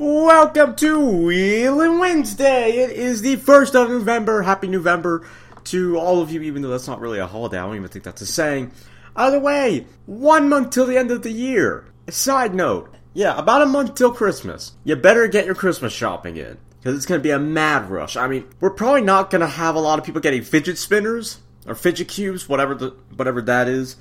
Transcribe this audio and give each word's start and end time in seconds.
Welcome 0.00 0.76
to 0.76 1.00
Wheeling 1.00 1.98
Wednesday. 1.98 2.70
It 2.70 2.90
is 2.90 3.20
the 3.20 3.36
1st 3.36 3.74
of 3.74 3.90
November. 3.90 4.42
Happy 4.42 4.68
November 4.68 5.26
to 5.64 5.98
all 5.98 6.22
of 6.22 6.30
you, 6.30 6.40
even 6.42 6.62
though 6.62 6.68
that's 6.68 6.86
not 6.86 7.00
really 7.00 7.18
a 7.18 7.26
holiday. 7.26 7.58
I 7.58 7.66
don't 7.66 7.74
even 7.74 7.88
think 7.88 8.04
that's 8.04 8.22
a 8.22 8.26
saying. 8.26 8.70
Either 9.16 9.40
way, 9.40 9.86
one 10.06 10.48
month 10.48 10.70
till 10.70 10.86
the 10.86 10.96
end 10.96 11.10
of 11.10 11.22
the 11.22 11.32
year. 11.32 11.84
Side 12.08 12.54
note, 12.54 12.94
yeah, 13.12 13.36
about 13.36 13.62
a 13.62 13.66
month 13.66 13.96
till 13.96 14.12
Christmas. 14.12 14.74
You 14.84 14.94
better 14.94 15.26
get 15.26 15.46
your 15.46 15.56
Christmas 15.56 15.92
shopping 15.92 16.36
in. 16.36 16.58
Because 16.78 16.94
it's 16.94 17.06
going 17.06 17.18
to 17.18 17.22
be 17.22 17.32
a 17.32 17.40
mad 17.40 17.90
rush. 17.90 18.16
I 18.16 18.28
mean, 18.28 18.46
we're 18.60 18.70
probably 18.70 19.02
not 19.02 19.30
going 19.30 19.40
to 19.40 19.48
have 19.48 19.74
a 19.74 19.80
lot 19.80 19.98
of 19.98 20.04
people 20.04 20.20
getting 20.20 20.42
fidget 20.42 20.78
spinners 20.78 21.38
or 21.66 21.74
fidget 21.74 22.06
cubes, 22.06 22.48
whatever 22.48 22.76
the 22.76 22.94
whatever 23.16 23.42
that 23.42 23.66
is, 23.66 23.96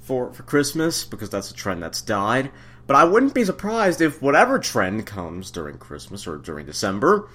for, 0.00 0.32
for 0.32 0.44
Christmas, 0.44 1.04
because 1.04 1.28
that's 1.28 1.50
a 1.50 1.54
trend 1.54 1.82
that's 1.82 2.00
died. 2.00 2.50
But 2.86 2.96
I 2.96 3.04
wouldn't 3.04 3.34
be 3.34 3.44
surprised 3.44 4.00
if 4.00 4.22
whatever 4.22 4.58
trend 4.58 5.06
comes 5.06 5.50
during 5.50 5.78
Christmas 5.78 6.26
or 6.26 6.36
during 6.36 6.66
December, 6.66 7.28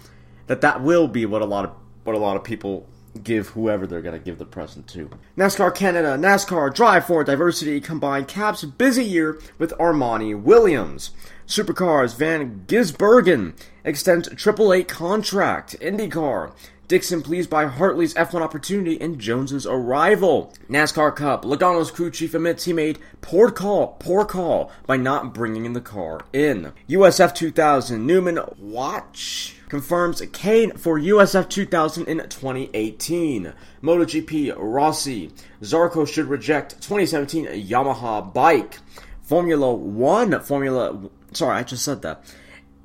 that 0.48 0.62
that 0.62 0.82
will 0.82 1.08
be 1.08 1.26
what 1.26 1.42
a 1.42 1.46
lot 1.46 1.66
of 1.66 1.72
what 2.04 2.16
a 2.16 2.20
lot 2.20 2.38
of 2.38 2.44
people 2.44 2.88
give 3.24 3.50
whoever 3.50 3.86
they're 3.86 4.02
going 4.02 4.18
to 4.18 4.24
give 4.24 4.38
the 4.38 4.46
present 4.46 4.88
to. 4.88 5.10
NASCAR 5.38 5.76
Canada, 5.76 6.18
NASCAR 6.18 6.74
Drive 6.74 7.06
for 7.06 7.24
Diversity 7.24 7.82
combined 7.82 8.28
caps 8.28 8.64
busy 8.64 9.04
year 9.04 9.40
with 9.58 9.74
Armani 9.78 10.40
Williams. 10.40 11.12
Supercars 11.46 12.16
Van 12.16 12.64
Gisbergen 12.68 13.54
extends 13.84 14.30
Triple 14.36 14.72
Eight 14.72 14.88
contract. 14.88 15.76
IndyCar 15.82 16.54
Dixon 16.92 17.22
pleased 17.22 17.50
by 17.50 17.68
Hartley's 17.68 18.14
F1 18.16 18.42
opportunity 18.42 19.00
and 19.00 19.18
Jones's 19.18 19.66
arrival. 19.66 20.52
NASCAR 20.70 21.16
Cup. 21.16 21.46
Logano's 21.46 21.90
crew 21.90 22.12
chief 22.12 22.34
admits 22.34 22.66
he 22.66 22.74
made 22.74 23.00
poor 23.22 23.50
call, 23.50 23.96
poor 24.00 24.26
call 24.26 24.70
by 24.86 24.98
not 24.98 25.34
bringing 25.34 25.72
the 25.72 25.80
car 25.80 26.20
in. 26.34 26.74
USF 26.90 27.34
2000. 27.34 28.06
Newman 28.06 28.36
Wachs 28.62 29.54
confirms 29.70 30.22
Kane 30.34 30.76
for 30.76 31.00
USF 31.00 31.48
2000 31.48 32.10
in 32.10 32.18
2018. 32.28 33.54
MotoGP 33.82 34.54
Rossi. 34.58 35.32
Zarco 35.62 36.06
should 36.06 36.26
reject 36.26 36.82
2017 36.82 37.46
Yamaha 37.46 38.34
bike. 38.34 38.80
Formula 39.22 39.74
One. 39.74 40.42
Formula. 40.42 41.10
Sorry, 41.32 41.56
I 41.56 41.64
just 41.64 41.86
said 41.86 42.02
that. 42.02 42.22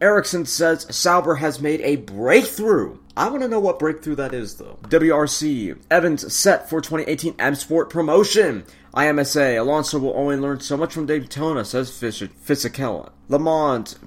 Ericsson 0.01 0.47
says 0.47 0.87
Sauber 0.95 1.35
has 1.37 1.61
made 1.61 1.81
a 1.81 1.97
breakthrough. 1.97 2.99
I 3.17 3.31
want 3.31 3.43
to 3.43 3.49
know 3.49 3.61
what 3.61 3.79
breakthrough 3.79 4.17
that 4.17 4.35
is, 4.35 4.57
though. 4.57 4.79
WRC 4.83 5.79
Evans 5.91 6.35
set 6.35 6.69
for 6.69 6.83
2018 6.83 7.37
M 7.39 7.55
Sport 7.55 7.89
promotion. 7.89 8.65
IMSA 8.95 9.59
Alonso 9.59 9.99
will 9.99 10.17
only 10.17 10.37
learn 10.37 10.61
so 10.61 10.77
much 10.77 10.93
from 10.93 11.07
Daytona, 11.07 11.65
says 11.65 11.91
Fisichella. 11.91 13.11
Mans 13.29 13.99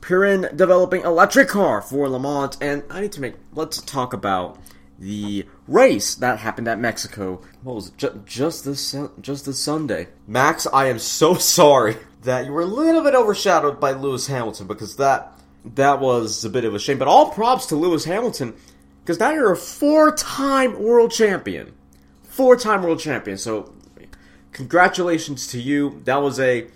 Pirenne 0.00 0.54
developing 0.56 1.02
electric 1.02 1.48
car 1.48 1.82
for 1.82 2.08
Le 2.08 2.18
Mans, 2.18 2.56
and 2.60 2.82
I 2.88 3.02
need 3.02 3.12
to 3.12 3.20
make. 3.20 3.34
Let's 3.52 3.82
talk 3.82 4.12
about 4.12 4.58
the 4.98 5.46
race 5.66 6.14
that 6.14 6.38
happened 6.38 6.68
at 6.68 6.78
Mexico. 6.78 7.42
What 7.62 7.74
was 7.74 7.88
it? 7.88 7.96
Just, 7.98 8.24
just 8.24 8.64
this 8.64 8.96
just 9.20 9.46
this 9.46 9.62
Sunday. 9.62 10.08
Max, 10.26 10.66
I 10.72 10.86
am 10.86 10.98
so 10.98 11.34
sorry 11.38 11.96
that 12.22 12.46
you 12.46 12.52
were 12.52 12.62
a 12.62 12.66
little 12.66 13.02
bit 13.02 13.14
overshadowed 13.14 13.78
by 13.78 13.92
Lewis 13.92 14.26
Hamilton 14.26 14.66
because 14.66 14.96
that 14.96 15.33
that 15.64 16.00
was 16.00 16.44
a 16.44 16.50
bit 16.50 16.64
of 16.64 16.74
a 16.74 16.78
shame. 16.78 16.98
But 16.98 17.08
all 17.08 17.30
props 17.30 17.66
to 17.66 17.76
Lewis 17.76 18.04
Hamilton 18.04 18.54
because 19.02 19.20
now 19.20 19.32
you're 19.32 19.52
a 19.52 19.56
four-time 19.56 20.82
world 20.82 21.10
champion, 21.10 21.74
four-time 22.22 22.82
world 22.82 23.00
champion. 23.00 23.38
So 23.38 23.72
congratulations 24.52 25.46
to 25.48 25.60
you. 25.60 26.02
That 26.04 26.22
was 26.22 26.40
a 26.40 26.66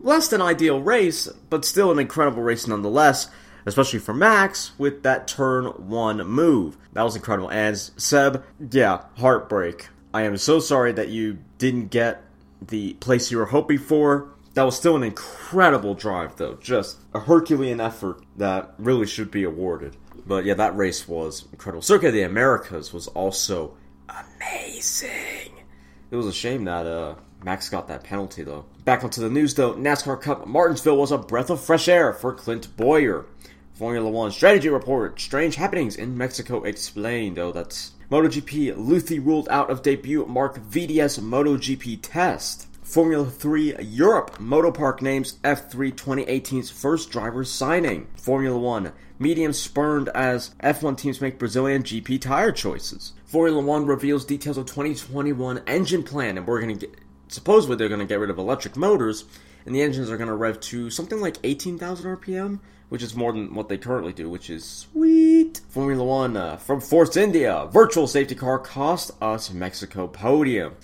less 0.00 0.28
than 0.28 0.40
ideal 0.42 0.80
race, 0.80 1.28
but 1.50 1.64
still 1.64 1.90
an 1.90 1.98
incredible 1.98 2.42
race 2.42 2.66
nonetheless. 2.66 3.28
Especially 3.66 3.98
for 3.98 4.14
Max 4.14 4.70
with 4.78 5.02
that 5.02 5.28
turn 5.28 5.66
one 5.66 6.26
move. 6.26 6.78
That 6.94 7.02
was 7.02 7.16
incredible. 7.16 7.50
And 7.50 7.76
Seb, 7.76 8.42
yeah, 8.70 9.02
heartbreak. 9.18 9.88
I 10.14 10.22
am 10.22 10.38
so 10.38 10.58
sorry 10.58 10.92
that 10.92 11.08
you 11.08 11.38
didn't 11.58 11.88
get 11.88 12.22
the 12.66 12.94
place 12.94 13.30
you 13.30 13.36
were 13.36 13.46
hoping 13.46 13.76
for. 13.76 14.28
That 14.58 14.64
was 14.64 14.74
still 14.74 14.96
an 14.96 15.04
incredible 15.04 15.94
drive, 15.94 16.34
though. 16.34 16.54
Just 16.54 16.98
a 17.14 17.20
Herculean 17.20 17.80
effort 17.80 18.24
that 18.38 18.74
really 18.76 19.06
should 19.06 19.30
be 19.30 19.44
awarded. 19.44 19.96
But 20.26 20.44
yeah, 20.44 20.54
that 20.54 20.76
race 20.76 21.06
was 21.06 21.46
incredible. 21.52 21.80
Circuit 21.80 22.08
of 22.08 22.14
the 22.14 22.22
Americas 22.22 22.92
was 22.92 23.06
also 23.06 23.76
amazing. 24.08 25.62
It 26.10 26.16
was 26.16 26.26
a 26.26 26.32
shame 26.32 26.64
that 26.64 26.86
uh, 26.86 27.14
Max 27.44 27.68
got 27.68 27.86
that 27.86 28.02
penalty, 28.02 28.42
though. 28.42 28.64
Back 28.84 29.04
onto 29.04 29.20
the 29.20 29.30
news, 29.30 29.54
though. 29.54 29.74
NASCAR 29.74 30.20
Cup 30.20 30.48
Martinsville 30.48 30.96
was 30.96 31.12
a 31.12 31.18
breath 31.18 31.50
of 31.50 31.60
fresh 31.60 31.86
air 31.86 32.12
for 32.12 32.34
Clint 32.34 32.76
Bowyer. 32.76 33.26
Formula 33.74 34.10
One 34.10 34.32
strategy 34.32 34.70
report: 34.70 35.20
Strange 35.20 35.54
happenings 35.54 35.94
in 35.94 36.18
Mexico 36.18 36.64
explained. 36.64 37.36
Though 37.36 37.52
that's 37.52 37.92
MotoGP. 38.10 38.74
Luthi 38.74 39.24
ruled 39.24 39.48
out 39.50 39.70
of 39.70 39.82
debut 39.82 40.26
Marc 40.26 40.58
VDS 40.58 41.20
MotoGP 41.20 42.00
test. 42.02 42.67
Formula 42.88 43.26
3 43.26 43.76
Europe 43.80 44.38
Motopark 44.38 45.02
names 45.02 45.34
F3 45.44 45.92
2018's 45.92 46.70
first 46.70 47.10
driver 47.10 47.44
signing. 47.44 48.06
Formula 48.16 48.58
1 48.58 48.92
Medium 49.18 49.52
spurned 49.52 50.08
as 50.14 50.54
F1 50.62 50.96
teams 50.96 51.20
make 51.20 51.38
Brazilian 51.38 51.82
GP 51.82 52.18
tire 52.18 52.50
choices. 52.50 53.12
Formula 53.26 53.60
1 53.60 53.84
reveals 53.84 54.24
details 54.24 54.56
of 54.56 54.64
2021 54.64 55.60
engine 55.66 56.02
plan, 56.02 56.38
and 56.38 56.46
we're 56.46 56.62
going 56.62 56.78
to 56.78 56.86
get. 56.86 56.98
Supposedly, 57.28 57.76
they're 57.76 57.88
going 57.90 58.00
to 58.00 58.06
get 58.06 58.20
rid 58.20 58.30
of 58.30 58.38
electric 58.38 58.74
motors, 58.74 59.26
and 59.66 59.74
the 59.74 59.82
engines 59.82 60.10
are 60.10 60.16
going 60.16 60.28
to 60.28 60.34
rev 60.34 60.58
to 60.60 60.88
something 60.88 61.20
like 61.20 61.36
18,000 61.44 62.16
RPM, 62.16 62.58
which 62.88 63.02
is 63.02 63.14
more 63.14 63.34
than 63.34 63.54
what 63.54 63.68
they 63.68 63.76
currently 63.76 64.14
do, 64.14 64.30
which 64.30 64.48
is 64.48 64.64
sweet. 64.64 65.60
Formula 65.68 66.02
1 66.02 66.36
uh, 66.38 66.56
from 66.56 66.80
Force 66.80 67.18
India 67.18 67.68
Virtual 67.70 68.06
safety 68.06 68.34
car 68.34 68.58
cost 68.58 69.10
us 69.20 69.52
Mexico 69.52 70.08
podium. 70.08 70.74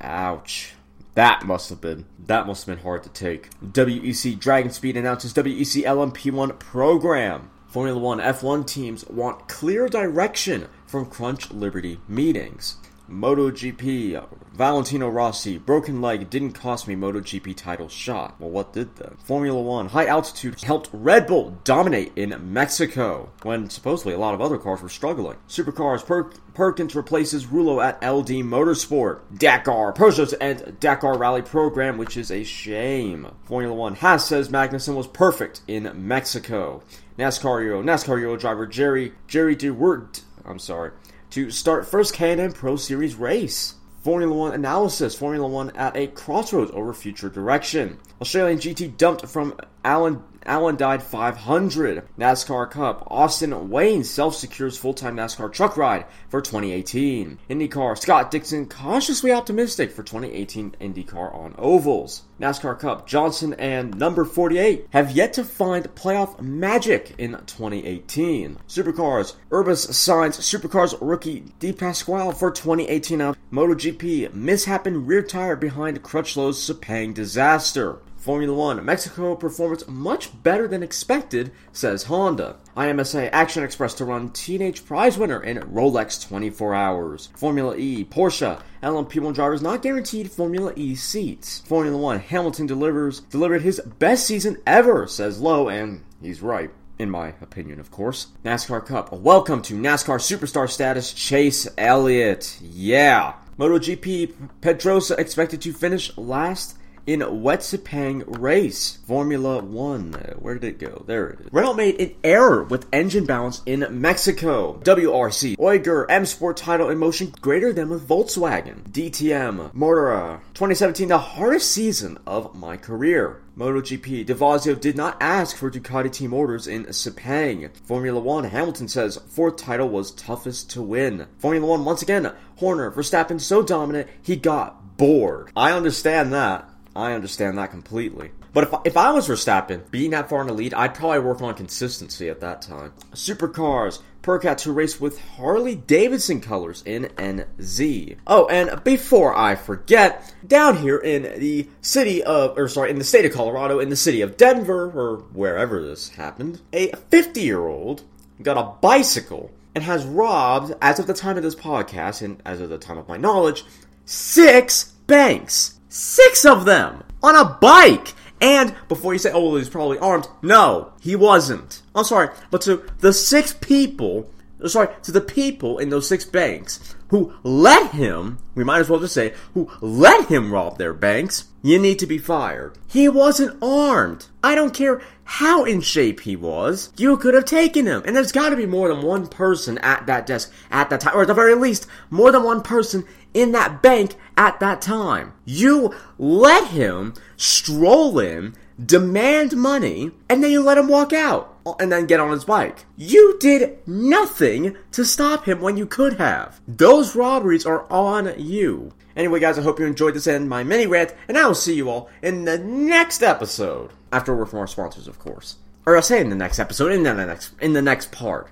Ouch. 0.00 0.74
That 1.14 1.44
must 1.44 1.68
have 1.70 1.80
been 1.80 2.06
that 2.26 2.46
must 2.46 2.66
have 2.66 2.76
been 2.76 2.82
hard 2.82 3.02
to 3.02 3.08
take. 3.10 3.50
WEC 3.60 4.38
Dragon 4.38 4.70
Speed 4.70 4.96
announces 4.96 5.34
WEC 5.34 5.84
LMP1 5.84 6.58
program. 6.58 7.50
Formula 7.66 7.98
1 7.98 8.18
F1 8.18 8.66
teams 8.66 9.06
want 9.08 9.48
clear 9.48 9.88
direction 9.88 10.68
from 10.86 11.06
Crunch 11.06 11.50
Liberty 11.50 11.98
meetings. 12.06 12.76
MotoGP, 13.12 14.26
Valentino 14.54 15.08
Rossi, 15.08 15.58
broken 15.58 16.00
leg 16.00 16.30
didn't 16.30 16.52
cost 16.52 16.88
me 16.88 16.96
MotoGP 16.96 17.54
title 17.54 17.88
shot. 17.88 18.40
Well, 18.40 18.48
what 18.48 18.72
did 18.72 18.96
then? 18.96 19.16
Formula 19.22 19.60
One, 19.60 19.88
high 19.88 20.06
altitude 20.06 20.62
helped 20.62 20.88
Red 20.94 21.26
Bull 21.26 21.58
dominate 21.62 22.12
in 22.16 22.52
Mexico 22.52 23.30
when 23.42 23.68
supposedly 23.68 24.14
a 24.14 24.18
lot 24.18 24.32
of 24.32 24.40
other 24.40 24.56
cars 24.56 24.80
were 24.80 24.88
struggling. 24.88 25.36
Supercars, 25.46 26.04
per- 26.04 26.30
Perkins 26.54 26.94
replaces 26.94 27.46
Rullo 27.46 27.84
at 27.84 27.96
LD 28.02 28.42
Motorsport. 28.44 29.20
Dakar, 29.36 29.92
Peugeot's 29.92 30.34
end 30.40 30.78
Dakar 30.80 31.18
Rally 31.18 31.42
program, 31.42 31.98
which 31.98 32.16
is 32.16 32.30
a 32.30 32.44
shame. 32.44 33.28
Formula 33.44 33.74
One, 33.74 33.94
Haas 33.94 34.26
says 34.26 34.48
Magnussen 34.48 34.94
was 34.94 35.06
perfect 35.06 35.60
in 35.68 35.92
Mexico. 35.94 36.82
NASCAR 37.18 37.62
Euro, 37.62 37.82
NASCAR 37.82 38.18
Euro 38.20 38.36
driver 38.38 38.66
Jerry, 38.66 39.12
Jerry 39.28 39.54
De 39.54 39.68
Weerdt, 39.68 40.22
I'm 40.46 40.58
sorry, 40.58 40.92
to 41.32 41.50
start 41.50 41.88
first 41.88 42.12
K&N 42.12 42.52
Pro 42.52 42.76
Series 42.76 43.14
race. 43.14 43.74
Formula 44.02 44.34
One 44.34 44.52
analysis. 44.52 45.14
Formula 45.14 45.48
One 45.48 45.70
at 45.70 45.96
a 45.96 46.08
crossroads 46.08 46.70
over 46.72 46.92
future 46.92 47.30
direction. 47.30 47.98
Australian 48.20 48.58
GT 48.58 48.96
dumped 48.98 49.26
from 49.26 49.58
Allen 49.82 50.22
Allen 50.46 50.76
died 50.76 51.02
500. 51.02 52.08
NASCAR 52.18 52.70
Cup. 52.70 53.06
Austin 53.10 53.70
Wayne 53.70 54.04
Self 54.04 54.34
secures 54.34 54.76
full 54.76 54.94
time 54.94 55.16
NASCAR 55.16 55.52
truck 55.52 55.76
ride 55.76 56.06
for 56.28 56.40
2018. 56.40 57.38
IndyCar. 57.48 57.98
Scott 57.98 58.30
Dixon 58.30 58.66
cautiously 58.66 59.32
optimistic 59.32 59.90
for 59.90 60.02
2018 60.02 60.76
IndyCar 60.80 61.34
on 61.34 61.54
ovals. 61.58 62.22
NASCAR 62.40 62.78
Cup. 62.78 63.06
Johnson 63.06 63.54
and 63.54 63.96
number 63.96 64.24
48 64.24 64.88
have 64.90 65.12
yet 65.12 65.32
to 65.34 65.44
find 65.44 65.94
playoff 65.94 66.40
magic 66.40 67.14
in 67.18 67.32
2018. 67.32 68.58
Supercars. 68.68 69.34
Erebus 69.52 69.96
signs 69.96 70.38
Supercars 70.38 70.96
rookie 71.00 71.44
De 71.58 71.72
Pasquale 71.72 72.34
for 72.34 72.50
2018 72.50 73.20
out. 73.20 73.38
MotoGP. 73.52 74.34
Mishap 74.34 74.86
in 74.86 75.06
rear 75.06 75.22
tire 75.22 75.56
behind 75.56 76.02
Crutchlow's 76.02 76.58
Sepang 76.58 77.14
disaster. 77.14 77.98
Formula 78.22 78.56
One, 78.56 78.84
Mexico 78.84 79.34
performance 79.34 79.88
much 79.88 80.30
better 80.44 80.68
than 80.68 80.80
expected, 80.80 81.50
says 81.72 82.04
Honda. 82.04 82.54
IMSA 82.76 83.28
Action 83.32 83.64
Express 83.64 83.94
to 83.94 84.04
run 84.04 84.30
Teenage 84.30 84.86
Prize 84.86 85.18
winner 85.18 85.42
in 85.42 85.58
Rolex 85.58 86.24
24 86.28 86.72
hours. 86.72 87.30
Formula 87.34 87.74
E, 87.76 88.04
Porsche, 88.04 88.62
LMP1 88.80 89.34
drivers 89.34 89.60
not 89.60 89.82
guaranteed 89.82 90.30
Formula 90.30 90.72
E 90.76 90.94
seats. 90.94 91.62
Formula 91.66 91.98
One, 91.98 92.20
Hamilton 92.20 92.66
delivers 92.66 93.18
delivered 93.22 93.62
his 93.62 93.80
best 93.98 94.24
season 94.24 94.56
ever, 94.68 95.08
says 95.08 95.40
Lowe, 95.40 95.68
and 95.68 96.04
he's 96.22 96.42
right. 96.42 96.70
In 97.00 97.10
my 97.10 97.34
opinion, 97.40 97.80
of 97.80 97.90
course. 97.90 98.28
NASCAR 98.44 98.86
Cup. 98.86 99.12
Welcome 99.12 99.62
to 99.62 99.74
NASCAR 99.74 100.20
superstar 100.20 100.70
status, 100.70 101.12
Chase 101.12 101.66
Elliott. 101.76 102.56
Yeah. 102.62 103.32
MotoGP, 103.58 104.32
Pedrosa 104.60 105.16
expected 105.16 105.60
to 105.62 105.72
finish 105.72 106.16
last 106.16 106.76
in 107.06 107.20
Sepang 107.20 108.24
race, 108.40 108.98
Formula 109.06 109.62
One. 109.62 110.12
Where 110.38 110.54
did 110.54 110.64
it 110.64 110.78
go? 110.78 111.04
There 111.06 111.30
it 111.30 111.40
is. 111.40 111.52
Renault 111.52 111.74
made 111.74 112.00
an 112.00 112.14
error 112.22 112.62
with 112.62 112.86
engine 112.92 113.24
balance 113.24 113.62
in 113.66 113.86
Mexico. 113.90 114.80
WRC, 114.84 115.56
Ogier, 115.58 116.06
M 116.08 116.26
Sport 116.26 116.56
title 116.56 116.88
in 116.90 116.98
motion 116.98 117.32
greater 117.40 117.72
than 117.72 117.88
with 117.88 118.06
Volkswagen. 118.06 118.82
DTM, 118.90 119.72
Mortara, 119.72 120.40
2017, 120.54 121.08
the 121.08 121.18
hardest 121.18 121.70
season 121.70 122.18
of 122.26 122.54
my 122.54 122.76
career. 122.76 123.42
MotoGP, 123.56 124.24
DeVazio 124.24 124.80
did 124.80 124.96
not 124.96 125.16
ask 125.20 125.56
for 125.56 125.70
Ducati 125.70 126.10
team 126.10 126.32
orders 126.32 126.66
in 126.66 126.86
Sepang. 126.86 127.70
Formula 127.84 128.18
One, 128.18 128.44
Hamilton 128.44 128.88
says 128.88 129.18
fourth 129.28 129.56
title 129.56 129.90
was 129.90 130.10
toughest 130.12 130.70
to 130.70 130.82
win. 130.82 131.26
Formula 131.38 131.66
One, 131.66 131.84
once 131.84 132.00
again, 132.00 132.32
Horner, 132.56 132.90
Verstappen 132.90 133.40
so 133.40 133.62
dominant 133.62 134.08
he 134.22 134.36
got 134.36 134.96
bored. 134.96 135.50
I 135.56 135.72
understand 135.72 136.32
that. 136.32 136.68
I 136.94 137.12
understand 137.12 137.58
that 137.58 137.70
completely. 137.70 138.30
But 138.52 138.64
if, 138.64 138.74
if 138.84 138.96
I 138.96 139.12
was 139.12 139.28
Verstappen, 139.28 139.90
being 139.90 140.10
that 140.10 140.28
far 140.28 140.42
in 140.42 140.46
the 140.46 140.52
lead, 140.52 140.74
I'd 140.74 140.94
probably 140.94 141.20
work 141.20 141.40
on 141.40 141.54
consistency 141.54 142.28
at 142.28 142.40
that 142.40 142.60
time. 142.60 142.92
Supercars, 143.12 144.00
Percat 144.22 144.58
to 144.58 144.72
race 144.72 145.00
with 145.00 145.20
Harley 145.20 145.74
Davidson 145.74 146.40
colors 146.40 146.82
in 146.84 147.04
NZ. 147.16 148.18
Oh, 148.26 148.46
and 148.46 148.84
before 148.84 149.34
I 149.34 149.54
forget, 149.54 150.34
down 150.46 150.76
here 150.76 150.98
in 150.98 151.22
the 151.40 151.68
city 151.80 152.22
of, 152.22 152.58
or 152.58 152.68
sorry, 152.68 152.90
in 152.90 152.98
the 152.98 153.04
state 153.04 153.24
of 153.24 153.32
Colorado, 153.32 153.80
in 153.80 153.88
the 153.88 153.96
city 153.96 154.20
of 154.20 154.36
Denver, 154.36 154.90
or 154.90 155.16
wherever 155.32 155.82
this 155.82 156.10
happened, 156.10 156.60
a 156.72 156.92
50 157.10 157.40
year 157.40 157.66
old 157.66 158.02
got 158.42 158.58
a 158.58 158.80
bicycle 158.80 159.50
and 159.74 159.82
has 159.82 160.04
robbed, 160.04 160.74
as 160.82 160.98
of 160.98 161.06
the 161.06 161.14
time 161.14 161.36
of 161.36 161.42
this 161.42 161.54
podcast, 161.54 162.22
and 162.22 162.42
as 162.44 162.60
of 162.60 162.68
the 162.68 162.78
time 162.78 162.98
of 162.98 163.08
my 163.08 163.16
knowledge, 163.16 163.64
six 164.04 164.92
banks. 165.06 165.78
Six 165.94 166.46
of 166.46 166.64
them! 166.64 167.04
On 167.22 167.36
a 167.36 167.44
bike! 167.44 168.14
And 168.40 168.74
before 168.88 169.12
you 169.12 169.18
say, 169.18 169.30
oh, 169.30 169.48
well, 169.48 169.56
he's 169.56 169.68
probably 169.68 169.98
armed, 169.98 170.26
no, 170.40 170.94
he 171.02 171.14
wasn't. 171.14 171.82
I'm 171.94 172.04
sorry, 172.04 172.30
but 172.50 172.62
to 172.62 172.82
the 173.00 173.12
six 173.12 173.52
people, 173.52 174.26
sorry, 174.68 174.88
to 175.02 175.12
the 175.12 175.20
people 175.20 175.78
in 175.78 175.90
those 175.90 176.08
six 176.08 176.24
banks 176.24 176.94
who 177.08 177.34
let 177.42 177.92
him, 177.92 178.38
we 178.54 178.64
might 178.64 178.80
as 178.80 178.88
well 178.88 179.00
just 179.00 179.14
say, 179.14 179.34
who 179.54 179.70
let 179.80 180.28
him 180.28 180.52
rob 180.52 180.78
their 180.78 180.94
banks, 180.94 181.44
you 181.62 181.78
need 181.78 181.98
to 181.98 182.06
be 182.06 182.18
fired. 182.18 182.78
He 182.86 183.08
wasn't 183.08 183.62
armed. 183.62 184.26
I 184.42 184.54
don't 184.54 184.74
care 184.74 185.02
how 185.24 185.64
in 185.64 185.80
shape 185.80 186.20
he 186.20 186.36
was, 186.36 186.92
you 186.96 187.16
could 187.16 187.34
have 187.34 187.44
taken 187.44 187.86
him. 187.86 188.02
And 188.04 188.16
there's 188.16 188.32
gotta 188.32 188.56
be 188.56 188.66
more 188.66 188.88
than 188.88 189.02
one 189.02 189.26
person 189.26 189.78
at 189.78 190.06
that 190.06 190.26
desk 190.26 190.52
at 190.70 190.90
that 190.90 191.00
time, 191.00 191.16
or 191.16 191.22
at 191.22 191.28
the 191.28 191.34
very 191.34 191.54
least, 191.54 191.86
more 192.10 192.32
than 192.32 192.42
one 192.42 192.62
person 192.62 193.04
in 193.34 193.52
that 193.52 193.82
bank 193.82 194.14
at 194.36 194.60
that 194.60 194.80
time. 194.80 195.32
You 195.44 195.94
let 196.18 196.68
him 196.68 197.14
stroll 197.36 198.18
in, 198.18 198.54
demand 198.84 199.56
money, 199.56 200.10
and 200.28 200.42
then 200.42 200.50
you 200.50 200.62
let 200.62 200.78
him 200.78 200.88
walk 200.88 201.12
out 201.12 201.56
and 201.78 201.92
then 201.92 202.06
get 202.06 202.20
on 202.20 202.30
his 202.32 202.44
bike. 202.44 202.84
You 202.96 203.36
did 203.40 203.78
nothing 203.86 204.76
to 204.92 205.04
stop 205.04 205.46
him 205.46 205.60
when 205.60 205.76
you 205.76 205.86
could 205.86 206.14
have. 206.14 206.60
Those 206.66 207.14
robberies 207.14 207.66
are 207.66 207.90
on 207.90 208.34
you. 208.38 208.92
Anyway, 209.14 209.40
guys, 209.40 209.58
I 209.58 209.62
hope 209.62 209.78
you 209.78 209.86
enjoyed 209.86 210.14
this 210.14 210.26
and 210.26 210.48
my 210.48 210.64
mini 210.64 210.86
rant, 210.86 211.14
and 211.28 211.36
I 211.36 211.46
will 211.46 211.54
see 211.54 211.74
you 211.74 211.90
all 211.90 212.10
in 212.22 212.44
the 212.44 212.58
next 212.58 213.22
episode. 213.22 213.90
After 214.10 214.34
we're 214.34 214.46
from 214.46 214.60
our 214.60 214.66
sponsors, 214.66 215.08
of 215.08 215.18
course. 215.18 215.56
Or 215.86 215.96
I'll 215.96 216.02
say 216.02 216.20
in 216.20 216.30
the 216.30 216.36
next 216.36 216.58
episode, 216.58 216.92
in 216.92 217.02
the 217.02 217.14
next 217.14 217.52
in 217.60 217.72
the 217.72 217.82
next 217.82 218.12
part. 218.12 218.50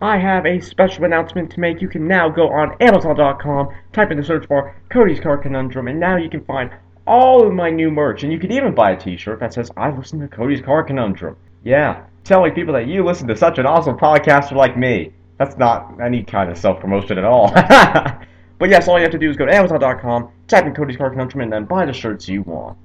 I 0.00 0.18
have 0.18 0.46
a 0.46 0.60
special 0.60 1.04
announcement 1.04 1.50
to 1.52 1.60
make. 1.60 1.82
You 1.82 1.88
can 1.88 2.06
now 2.06 2.28
go 2.28 2.48
on 2.48 2.76
Amazon.com, 2.80 3.68
type 3.92 4.12
in 4.12 4.18
the 4.18 4.22
search 4.22 4.48
bar 4.48 4.80
Cody's 4.90 5.18
Car 5.18 5.38
Conundrum, 5.38 5.88
and 5.88 5.98
now 5.98 6.16
you 6.16 6.30
can 6.30 6.44
find 6.44 6.70
all 7.08 7.46
of 7.46 7.52
my 7.52 7.70
new 7.70 7.90
merch. 7.90 8.22
And 8.22 8.32
you 8.32 8.38
can 8.38 8.52
even 8.52 8.74
buy 8.74 8.92
a 8.92 8.96
t 8.96 9.16
shirt 9.16 9.40
that 9.40 9.54
says, 9.54 9.70
I 9.76 9.90
listen 9.90 10.20
to 10.20 10.28
Cody's 10.28 10.60
Car 10.60 10.84
Conundrum. 10.84 11.36
Yeah, 11.64 12.04
telling 12.22 12.52
people 12.52 12.74
that 12.74 12.86
you 12.86 13.04
listen 13.04 13.26
to 13.28 13.36
such 13.36 13.58
an 13.58 13.66
awesome 13.66 13.96
podcaster 13.96 14.52
like 14.52 14.76
me. 14.76 15.12
That's 15.38 15.56
not 15.56 16.00
any 16.00 16.22
kind 16.22 16.50
of 16.50 16.58
self 16.58 16.80
promotion 16.80 17.18
at 17.18 17.24
all. 17.24 17.50
but 18.58 18.68
yes, 18.68 18.86
all 18.86 18.98
you 18.98 19.02
have 19.02 19.12
to 19.12 19.18
do 19.18 19.30
is 19.30 19.36
go 19.36 19.46
to 19.46 19.54
Amazon.com, 19.54 20.30
type 20.46 20.66
in 20.66 20.74
Cody's 20.74 20.96
Car 20.96 21.10
Conundrum, 21.10 21.40
and 21.40 21.52
then 21.52 21.64
buy 21.64 21.86
the 21.86 21.92
shirts 21.92 22.28
you 22.28 22.42
want. 22.42 22.76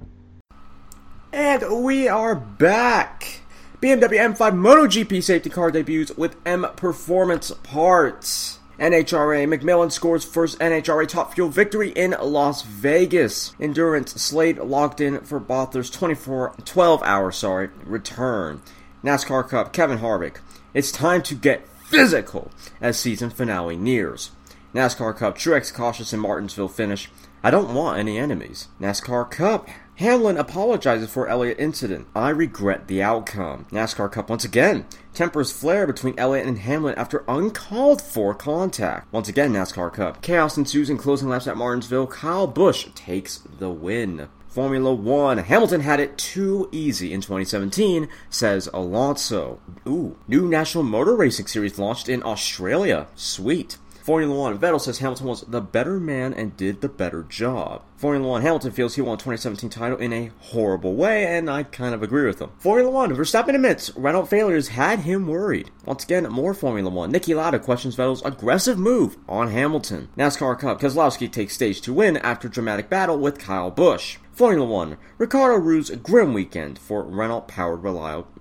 And 1.32 1.84
we 1.84 2.08
are 2.08 2.34
back! 2.34 3.40
BMW 3.82 4.34
M5 4.34 4.36
MotoGP 4.36 5.22
safety 5.22 5.50
car 5.50 5.70
debuts 5.70 6.16
with 6.16 6.36
M 6.46 6.66
Performance 6.76 7.50
parts. 7.62 8.60
NHRA 8.78 9.46
McMillen 9.46 9.92
scores 9.92 10.24
first 10.24 10.58
NHRA 10.58 11.06
Top 11.06 11.34
Fuel 11.34 11.48
victory 11.48 11.90
in 11.90 12.16
Las 12.20 12.62
Vegas. 12.62 13.54
Endurance 13.60 14.20
Slade 14.20 14.58
locked 14.58 15.00
in 15.00 15.20
for 15.20 15.38
Bathurst 15.38 15.94
24 15.94 16.54
12 16.64 17.02
hour 17.04 17.30
sorry 17.30 17.70
return. 17.84 18.62
NASCAR 19.04 19.48
Cup 19.48 19.72
Kevin 19.72 19.98
Harvick. 19.98 20.38
It's 20.72 20.90
time 20.90 21.22
to 21.22 21.36
get 21.36 21.68
physical 21.68 22.50
as 22.80 22.98
season 22.98 23.30
finale 23.30 23.76
nears. 23.76 24.32
NASCAR 24.74 25.16
Cup 25.16 25.38
Truex 25.38 25.72
cautious 25.72 26.12
in 26.12 26.18
Martinsville 26.18 26.68
finish. 26.68 27.08
I 27.44 27.50
don't 27.50 27.74
want 27.74 27.98
any 27.98 28.18
enemies. 28.18 28.68
NASCAR 28.80 29.30
Cup 29.30 29.68
Hamlin 29.96 30.36
apologizes 30.36 31.08
for 31.08 31.28
Elliott 31.28 31.60
incident. 31.60 32.08
I 32.16 32.30
regret 32.30 32.88
the 32.88 33.00
outcome. 33.00 33.66
NASCAR 33.70 34.10
Cup 34.10 34.28
once 34.28 34.44
again. 34.44 34.86
Tempers 35.12 35.52
flare 35.52 35.86
between 35.86 36.18
Elliott 36.18 36.48
and 36.48 36.58
Hamlin 36.58 36.96
after 36.96 37.24
uncalled 37.28 38.02
for 38.02 38.34
contact. 38.34 39.12
Once 39.12 39.28
again, 39.28 39.52
NASCAR 39.52 39.92
Cup. 39.92 40.20
Chaos 40.20 40.56
ensues 40.56 40.90
in 40.90 40.98
closing 40.98 41.28
laps 41.28 41.46
at 41.46 41.56
Martinsville. 41.56 42.08
Kyle 42.08 42.48
Busch 42.48 42.88
takes 42.96 43.38
the 43.58 43.70
win. 43.70 44.28
Formula 44.48 44.92
One. 44.92 45.38
Hamilton 45.38 45.80
had 45.80 46.00
it 46.00 46.18
too 46.18 46.68
easy 46.72 47.12
in 47.12 47.20
2017, 47.20 48.08
says 48.30 48.68
Alonso. 48.74 49.60
Ooh, 49.86 50.16
new 50.26 50.48
National 50.48 50.82
Motor 50.82 51.14
Racing 51.14 51.46
Series 51.46 51.78
launched 51.78 52.08
in 52.08 52.22
Australia. 52.24 53.06
Sweet. 53.14 53.78
Formula 54.04 54.38
One, 54.38 54.58
Vettel 54.58 54.80
says 54.80 54.98
Hamilton 54.98 55.26
was 55.26 55.40
the 55.42 55.62
better 55.62 55.98
man 55.98 56.34
and 56.34 56.56
did 56.56 56.82
the 56.82 56.90
better 56.90 57.22
job. 57.22 57.82
Formula 58.04 58.28
One, 58.28 58.42
Hamilton 58.42 58.72
feels 58.72 58.96
he 58.96 59.00
won 59.00 59.16
2017 59.16 59.70
title 59.70 59.96
in 59.96 60.12
a 60.12 60.30
horrible 60.38 60.94
way, 60.94 61.24
and 61.24 61.48
I 61.48 61.62
kind 61.62 61.94
of 61.94 62.02
agree 62.02 62.26
with 62.26 62.38
him. 62.38 62.50
Formula 62.58 62.90
One, 62.90 63.10
Verstappen 63.16 63.54
admits 63.54 63.96
Renault 63.96 64.26
failures 64.26 64.68
had 64.68 64.98
him 64.98 65.26
worried. 65.26 65.70
Once 65.86 66.04
again, 66.04 66.24
more 66.24 66.52
Formula 66.52 66.90
One. 66.90 67.10
Niki 67.10 67.34
Lauda 67.34 67.58
questions 67.58 67.96
Vettel's 67.96 68.20
aggressive 68.22 68.78
move 68.78 69.16
on 69.26 69.48
Hamilton. 69.48 70.10
NASCAR 70.18 70.58
Cup, 70.58 70.82
Keselowski 70.82 71.32
takes 71.32 71.54
stage 71.54 71.80
to 71.80 71.94
win 71.94 72.18
after 72.18 72.46
dramatic 72.46 72.90
battle 72.90 73.16
with 73.16 73.38
Kyle 73.38 73.70
Busch. 73.70 74.18
Formula 74.32 74.66
One, 74.66 74.98
Ricciardo 75.16 75.56
Rue's 75.56 75.88
grim 75.88 76.34
weekend 76.34 76.78
for 76.78 77.04
Renault 77.04 77.46
powered 77.48 77.82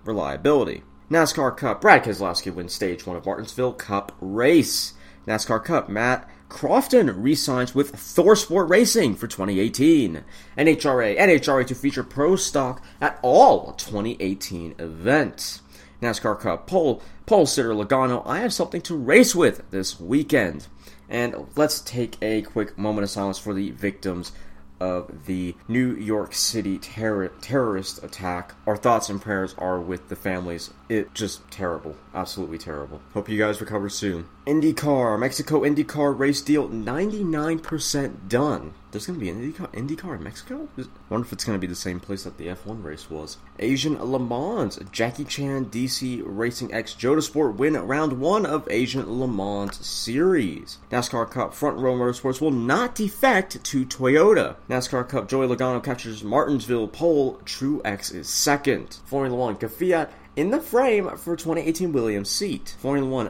reliability. 0.04 0.83
NASCAR 1.10 1.55
Cup, 1.55 1.79
Brad 1.79 2.03
Keselowski 2.03 2.53
wins 2.53 2.74
stage 2.74 3.08
one 3.08 3.15
of 3.15 3.25
Martinsville 3.25 3.72
Cup 3.72 4.12
race. 4.20 4.91
NASCAR 5.27 5.63
Cup, 5.63 5.89
Matt 5.89 6.30
Crafton 6.50 7.13
re-signs 7.18 7.74
with 7.74 7.96
Thor 7.96 8.36
Sport 8.36 8.70
Racing 8.70 9.15
for 9.15 9.27
2018. 9.27 10.24
NHRA, 10.58 11.18
NHRA 11.18 11.65
to 11.65 11.75
feature 11.75 12.03
pro 12.03 12.36
stock 12.36 12.84
at 13.01 13.20
all 13.22 13.74
2018 13.74 14.75
events. 14.77 15.62
NASCAR 16.01 16.39
Cup, 16.39 16.68
pole, 16.68 17.01
pole 17.25 17.46
sitter 17.46 17.72
Logano, 17.72 18.22
I 18.25 18.39
have 18.39 18.53
something 18.53 18.82
to 18.82 18.96
race 18.96 19.34
with 19.34 19.70
this 19.72 20.00
weekend. 20.00 20.68
And 21.10 21.48
let's 21.56 21.80
take 21.80 22.18
a 22.22 22.42
quick 22.42 22.77
moment 22.77 23.03
of 23.03 23.10
silence 23.10 23.39
for 23.39 23.53
the 23.53 23.72
victims 23.72 24.32
of 24.80 25.25
the 25.25 25.56
New 25.68 25.96
York 25.96 26.34
City 26.34 26.77
terror- 26.77 27.32
terrorist 27.42 28.03
attack. 28.03 28.53
Our 28.68 28.75
thoughts 28.75 29.10
and 29.10 29.22
prayers 29.22 29.56
are 29.58 29.80
with 29.80 30.10
the 30.10 30.15
families. 30.15 30.72
It 30.89 31.13
just 31.13 31.50
terrible, 31.50 31.96
absolutely 32.13 32.58
terrible. 32.58 33.01
Hope 33.13 33.30
you 33.30 33.38
guys 33.38 33.62
recover 33.62 33.88
soon. 33.89 34.27
IndyCar, 34.45 35.17
Mexico 35.17 35.62
IndyCar 35.62 36.17
race 36.17 36.41
deal 36.41 36.67
99% 36.67 38.27
done. 38.27 38.73
There's 38.91 39.07
going 39.07 39.17
to 39.17 39.23
be 39.23 39.31
an 39.31 39.41
IndyCar, 39.41 39.73
IndyCar 39.73 40.17
in 40.17 40.23
Mexico? 40.23 40.67
I 40.77 40.83
wonder 41.09 41.25
if 41.25 41.33
it's 41.33 41.45
going 41.45 41.57
to 41.57 41.62
be 41.62 41.65
the 41.65 41.75
same 41.75 42.00
place 42.00 42.25
that 42.25 42.38
the 42.38 42.47
F1 42.47 42.83
race 42.83 43.09
was. 43.09 43.38
Asian 43.57 43.97
Le 43.97 44.19
Mans, 44.19 44.77
Jackie 44.91 45.23
Chan 45.23 45.67
DC 45.67 46.21
Racing 46.25 46.73
X 46.73 46.93
Jota 46.93 47.23
win 47.51 47.75
round 47.75 48.19
one 48.19 48.45
of 48.45 48.67
Asian 48.69 49.19
Le 49.19 49.27
Mans 49.27 49.83
Series. 49.83 50.77
NASCAR 50.91 51.31
Cup 51.31 51.53
Front 51.53 51.77
Row 51.77 51.95
Motorsports 51.95 52.41
will 52.41 52.51
not 52.51 52.95
defect 52.95 53.63
to 53.63 53.85
Toyota. 53.85 54.57
NASCAR 54.69 55.07
Cup 55.07 55.29
Joey 55.29 55.47
Logano 55.47 55.83
captures 55.83 56.23
Martinsville 56.23 56.89
pole. 56.89 57.39
Truex 57.45 58.13
is 58.13 58.27
second. 58.27 59.00
Formula 59.05 59.35
One 59.35 59.55
Kvyat 59.55 60.09
in 60.36 60.50
the 60.50 60.60
frame 60.60 61.10
for 61.18 61.36
2018 61.36 61.92
Williams 61.92 62.30
seat. 62.30 62.75
Formula 62.80 63.08
One, 63.08 63.28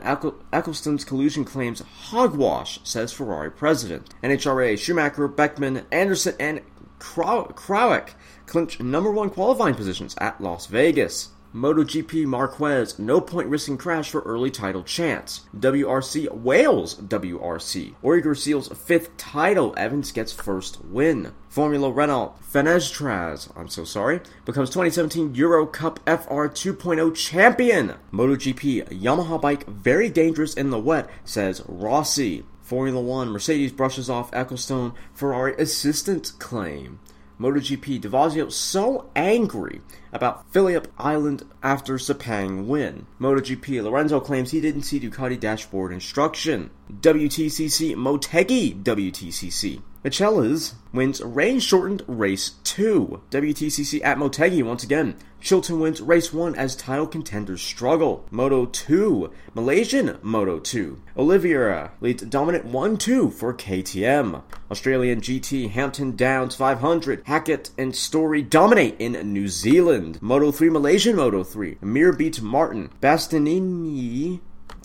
Ecclestone's 0.52 1.04
collusion 1.06 1.44
claims 1.46 1.82
hogwash, 1.82 2.80
says 2.84 3.12
Ferrari 3.12 3.52
president. 3.52 4.14
NHRA, 4.24 4.78
Schumacher, 4.78 5.28
Beckman, 5.28 5.86
Anderson, 5.92 6.36
and 6.40 6.62
Krawiec 7.00 8.12
clinch 8.46 8.80
number 8.80 9.12
one 9.12 9.30
qualifying 9.30 9.76
positions 9.76 10.16
at 10.20 10.40
Las 10.40 10.68
Vegas. 10.68 11.30
MotoGP 11.54 12.26
Marquez, 12.26 12.98
no 12.98 13.22
point 13.22 13.48
risking 13.48 13.78
crash 13.78 14.10
for 14.10 14.22
early 14.22 14.50
title 14.50 14.82
chance. 14.82 15.42
WRC 15.56 16.32
Wales, 16.32 16.96
WRC. 16.96 17.94
Ogier 18.04 18.34
seals 18.34 18.70
fifth 18.70 19.16
title, 19.18 19.74
Evans 19.78 20.12
gets 20.12 20.32
first 20.34 20.84
win. 20.84 21.32
Formula 21.50 21.92
Renault, 21.92 22.34
Fenestraz, 22.42 23.56
I'm 23.56 23.68
so 23.68 23.84
sorry, 23.84 24.22
becomes 24.46 24.72
2017 24.72 25.36
Euro 25.36 25.68
Cup 25.68 26.00
FR 26.08 26.48
2.0 26.50 27.16
champion. 27.16 27.96
MotoGP, 28.12 28.90
Yamaha 28.90 29.40
bike 29.40 29.68
very 29.68 30.10
dangerous 30.10 30.56
in 30.56 30.72
the 30.72 30.80
wet, 30.80 31.08
says 31.24 31.62
Rossi. 31.68 32.46
Formula 32.64 33.00
One, 33.00 33.30
Mercedes 33.30 33.72
brushes 33.72 34.10
off 34.10 34.32
Ecclestone 34.32 34.96
Ferrari 35.14 35.54
assistant 35.60 36.32
claim. 36.40 37.00
MotoGP, 37.44 38.00
DeVazio 38.00 38.50
so 38.50 39.10
angry 39.18 39.82
about 40.14 40.50
Phillip 40.54 40.88
Island 40.98 41.44
after 41.62 41.96
Sepang 41.96 42.68
win. 42.68 43.06
MotoGP, 43.20 43.84
Lorenzo 43.84 44.22
claims 44.22 44.52
he 44.52 44.62
didn't 44.62 44.84
see 44.84 44.98
Ducati 44.98 45.38
dashboard 45.38 45.92
instruction. 45.92 46.70
WTCC, 46.90 47.96
Motegi 47.96 48.82
WTCC. 48.82 49.82
Michelisz 50.04 50.74
wins 50.92 51.22
rain 51.22 51.62
shortened 51.62 52.04
race 52.08 52.56
2. 52.66 53.22
WTCC 53.32 54.04
at 54.04 54.18
Motegi 54.18 54.62
once 54.62 54.84
again. 54.84 55.16
Chilton 55.40 55.80
wins 55.80 56.02
race 56.02 56.34
1 56.34 56.56
as 56.56 56.76
title 56.76 57.08
contenders 57.08 57.62
struggle. 57.62 58.26
Moto 58.30 58.66
2. 58.66 59.32
Malaysian 59.54 60.18
Moto 60.22 60.60
2. 60.60 61.02
Oliveira 61.16 61.94
leads 62.02 62.24
dominant 62.24 62.66
1 62.66 62.98
2 62.98 63.30
for 63.30 63.54
KTM. 63.54 64.44
Australian 64.70 65.22
GT 65.22 65.70
Hampton 65.70 66.18
Downs 66.18 66.54
500. 66.56 67.24
Hackett 67.26 67.70
and 67.78 67.96
Story 67.96 68.42
dominate 68.42 69.00
in 69.00 69.14
New 69.32 69.48
Zealand. 69.48 70.22
Moto 70.22 70.52
3 70.52 70.70
Malaysian 70.70 71.16
Moto 71.16 71.46
3. 71.46 71.78
Mir 71.82 72.12
beats 72.12 72.42
Martin. 72.42 72.90
Bastianini 73.00 74.42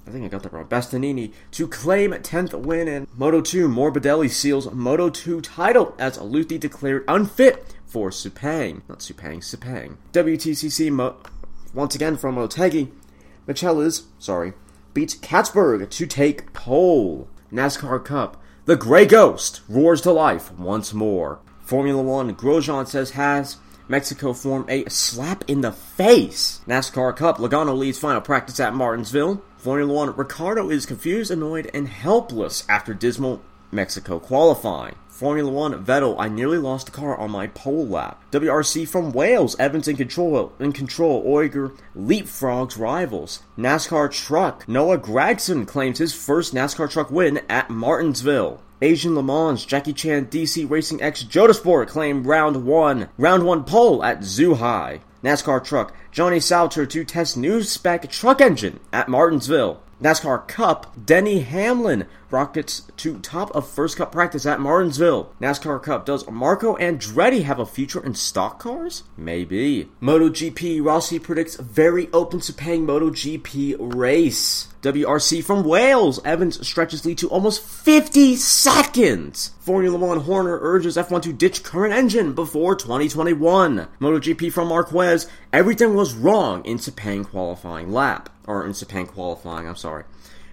I 0.09 0.11
think 0.11 0.25
I 0.25 0.29
got 0.29 0.43
that 0.45 0.55
wrong. 0.55 0.65
Bastianini 0.65 1.35
to 1.51 1.69
claim 1.69 2.13
10th 2.13 2.55
win 2.55 2.89
in 2.89 3.07
Moto 3.15 3.43
2. 3.43 3.69
Morbidelli 3.69 4.31
seals 4.31 4.73
Moto 4.73 5.11
2 5.11 5.43
title 5.43 5.95
as 5.99 6.17
Aluthi 6.17 6.59
declared 6.59 7.05
unfit 7.07 7.75
for 7.85 8.09
Supang. 8.09 8.81
Not 8.89 9.01
Supang, 9.01 9.39
Supang. 9.39 9.99
WTCC 10.13 10.91
Mo- 10.91 11.17
once 11.75 11.95
again 11.95 12.17
from 12.17 12.37
Motegi. 12.37 12.91
Michelisz, 13.47 14.07
sorry, 14.19 14.55
beats 14.95 15.15
Catsburg 15.15 15.91
to 15.91 16.07
take 16.07 16.55
pole. 16.55 17.29
NASCAR 17.53 18.03
Cup. 18.03 18.43
The 18.65 18.77
Grey 18.77 19.05
Ghost 19.05 19.61
roars 19.69 20.01
to 20.03 20.11
life 20.11 20.51
once 20.53 20.95
more. 20.95 21.41
Formula 21.61 22.03
One, 22.03 22.35
Grosjean 22.35 22.87
says 22.89 23.11
has 23.11 23.59
Mexico 23.89 24.33
form 24.33 24.65
a 24.71 24.89
slap 24.89 25.45
in 25.49 25.61
the 25.61 25.73
face. 25.73 26.63
NASCAR 26.67 27.15
Cup, 27.15 27.37
Logano 27.37 27.77
leads 27.77 27.99
final 27.99 28.23
practice 28.23 28.59
at 28.59 28.75
Martinsville. 28.75 29.43
Formula 29.59 29.93
One, 29.93 30.15
Ricciardo 30.15 30.71
is 30.71 30.87
confused, 30.87 31.33
annoyed, 31.33 31.69
and 31.75 31.89
helpless 31.89 32.65
after 32.69 32.95
dismal 32.95 33.43
Mexico 33.73 34.21
qualifying. 34.21 34.95
Formula 35.09 35.51
One, 35.51 35.85
Vettel, 35.85 36.15
I 36.17 36.29
nearly 36.29 36.59
lost 36.59 36.87
the 36.87 36.93
car 36.93 37.19
on 37.19 37.33
my 37.33 37.49
pole 37.49 37.85
lap. 37.85 38.23
WRC 38.31 38.87
from 38.87 39.11
Wales, 39.11 39.59
Evans 39.59 39.89
in 39.89 39.97
control, 39.97 40.53
in 40.61 40.71
control, 40.71 41.25
Ogier 41.27 41.73
leapfrogs 41.97 42.79
rivals. 42.79 43.43
NASCAR 43.59 44.13
truck, 44.13 44.69
Noah 44.69 44.97
Gragson 44.99 45.67
claims 45.67 45.99
his 45.99 46.15
first 46.15 46.55
NASCAR 46.55 46.89
truck 46.89 47.11
win 47.11 47.41
at 47.49 47.69
Martinsville. 47.69 48.63
Asian 48.81 49.17
Le 49.17 49.25
Mans, 49.25 49.65
Jackie 49.65 49.93
Chan 49.93 50.27
DC 50.27 50.71
Racing 50.71 51.03
X 51.03 51.25
Jota 51.25 51.53
Sport 51.53 51.89
claim 51.89 52.23
round 52.23 52.65
one, 52.65 53.09
round 53.19 53.45
one 53.45 53.65
pole 53.65 54.05
at 54.05 54.21
Zhuhai. 54.21 55.01
NASCAR 55.25 55.65
truck, 55.65 55.93
Johnny 56.19 56.41
Sauter 56.41 56.85
to 56.85 57.05
test 57.05 57.37
new 57.37 57.63
spec 57.63 58.11
truck 58.11 58.41
engine 58.41 58.81
at 58.93 59.09
Martinsville. 59.09 59.81
NASCAR 60.03 60.49
Cup, 60.49 60.93
Denny 61.07 61.43
Hamlin 61.43 62.07
rockets 62.31 62.83
to 62.97 63.19
top 63.19 63.55
of 63.55 63.69
first 63.69 63.97
cup 63.97 64.13
practice 64.13 64.47
at 64.47 64.61
Martinsville. 64.61 65.33
NASCAR 65.41 65.83
Cup, 65.83 66.07
does 66.07 66.29
Marco 66.29 66.77
Andretti 66.77 67.43
have 67.43 67.59
a 67.59 67.67
future 67.67 68.05
in 68.05 68.15
stock 68.15 68.59
cars? 68.59 69.05
Maybe. 69.17 69.91
MotoGP, 70.03 70.85
Rossi 70.85 71.19
predicts 71.19 71.57
very 71.57 72.09
open 72.13 72.41
to 72.41 72.53
Sepang 72.53 72.87
MotoGP 72.87 73.95
race. 73.95 74.69
WRC 74.83 75.43
from 75.43 75.65
Wales, 75.65 76.21
Evans 76.25 76.65
stretches 76.65 77.05
lead 77.05 77.19
to 77.19 77.29
almost 77.31 77.61
50 77.61 78.37
seconds. 78.37 79.51
Formula 79.59 79.99
One 79.99 80.21
Horner 80.21 80.57
urges 80.63 80.97
F1 80.97 81.23
to 81.23 81.33
ditch 81.33 81.65
current 81.65 81.93
engine 81.93 82.33
before 82.33 82.77
2021. 82.77 83.89
MotoGP 84.01 84.53
from 84.53 84.69
Marquez, 84.69 85.27
everything 85.53 85.95
was 85.95 86.15
wrong 86.15 86.65
in 86.65 86.79
Sepang 86.79 87.25
qualifying 87.25 87.93
lap. 87.93 88.31
Or 88.47 88.65
in 88.65 88.73
Sepang 88.73 89.07
qualifying, 89.07 89.69
I'm 89.69 89.77
sorry. 89.77 90.05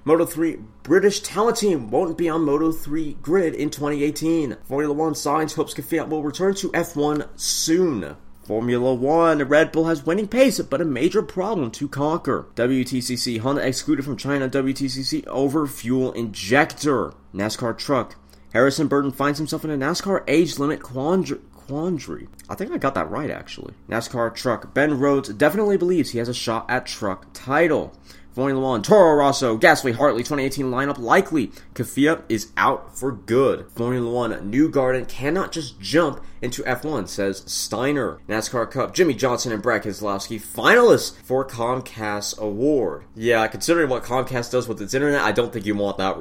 Moto 0.04 0.26
3 0.26 0.58
British 0.84 1.22
talent 1.22 1.58
team 1.58 1.90
won't 1.90 2.18
be 2.18 2.30
on 2.30 2.46
Moto 2.46 2.72
3 2.72 3.18
grid 3.22 3.56
in 3.56 3.72
2018. 3.72 4.58
Formula 4.64 4.94
One 4.94 5.14
Sainz 5.14 5.56
hopes 5.56 5.74
Kvyat 5.74 6.10
will 6.10 6.22
return 6.22 6.54
to 6.56 6.72
F1 6.74 7.28
soon. 7.36 8.16
Formula 8.44 8.94
One, 8.94 9.40
Red 9.40 9.72
Bull 9.72 9.86
has 9.86 10.06
winning 10.06 10.28
pace, 10.28 10.60
but 10.60 10.80
a 10.80 10.86
major 10.86 11.24
problem 11.24 11.72
to 11.72 11.88
conquer. 11.88 12.46
WTCC, 12.54 13.40
Honda 13.40 13.66
excluded 13.66 14.06
from 14.06 14.18
China, 14.18 14.48
WTCC 14.48 15.26
over 15.26 15.66
fuel 15.66 16.12
injector. 16.12 17.14
NASCAR 17.34 17.76
truck. 17.76 18.16
Harrison 18.54 18.88
Burton 18.88 19.12
finds 19.12 19.40
himself 19.40 19.66
in 19.66 19.72
a 19.72 19.78
NASCAR 19.78 20.24
age 20.28 20.60
limit 20.60 20.84
quandary. 20.84 21.42
Quandary. 21.68 22.28
I 22.50 22.56
think 22.56 22.72
I 22.72 22.78
got 22.78 22.96
that 22.96 23.10
right 23.10 23.30
actually. 23.30 23.74
NASCAR 23.90 24.34
truck. 24.36 24.74
Ben 24.74 25.00
Rhodes 25.00 25.30
definitely 25.30 25.78
believes 25.78 26.12
he 26.12 26.20
has 26.20 26.30
a 26.30 26.34
shot 26.34 26.66
at 26.70 26.86
truck 26.86 27.28
title. 27.34 27.94
Formula 28.36 28.62
One, 28.62 28.84
Toro 28.84 29.16
Rosso, 29.16 29.58
Gasly, 29.58 29.94
Hartley 29.96 30.22
2018 30.22 30.66
lineup 30.66 31.00
likely. 31.00 31.54
Kvyat 31.74 32.24
is 32.28 32.52
out 32.58 32.98
for 32.98 33.14
good. 33.14 33.66
Formula 33.72 34.12
One, 34.12 34.52
Newgarden 34.52 35.08
cannot 35.08 35.54
just 35.54 35.80
jump 35.80 36.22
into 36.42 36.62
F1, 36.64 37.08
says 37.08 37.44
Steiner. 37.48 38.20
NASCAR 38.28 38.70
Cup, 38.70 38.94
Jimmie 38.94 39.14
Johnson 39.14 39.54
and 39.54 39.64
Brad 39.64 39.84
Keselowski 39.84 40.42
finalists 40.42 41.16
for 41.24 41.48
Comcast 41.48 42.38
Award. 42.38 43.06
Yeah, 43.16 43.48
considering 43.48 43.90
what 43.90 44.04
Comcast 44.04 44.52
does 44.52 44.68
with 44.68 44.82
its 44.82 44.94
internet, 44.94 45.22
I 45.22 45.32
don't 45.32 45.54
think 45.54 45.66
you 45.66 45.76
want 45.76 45.98
that 46.00 46.18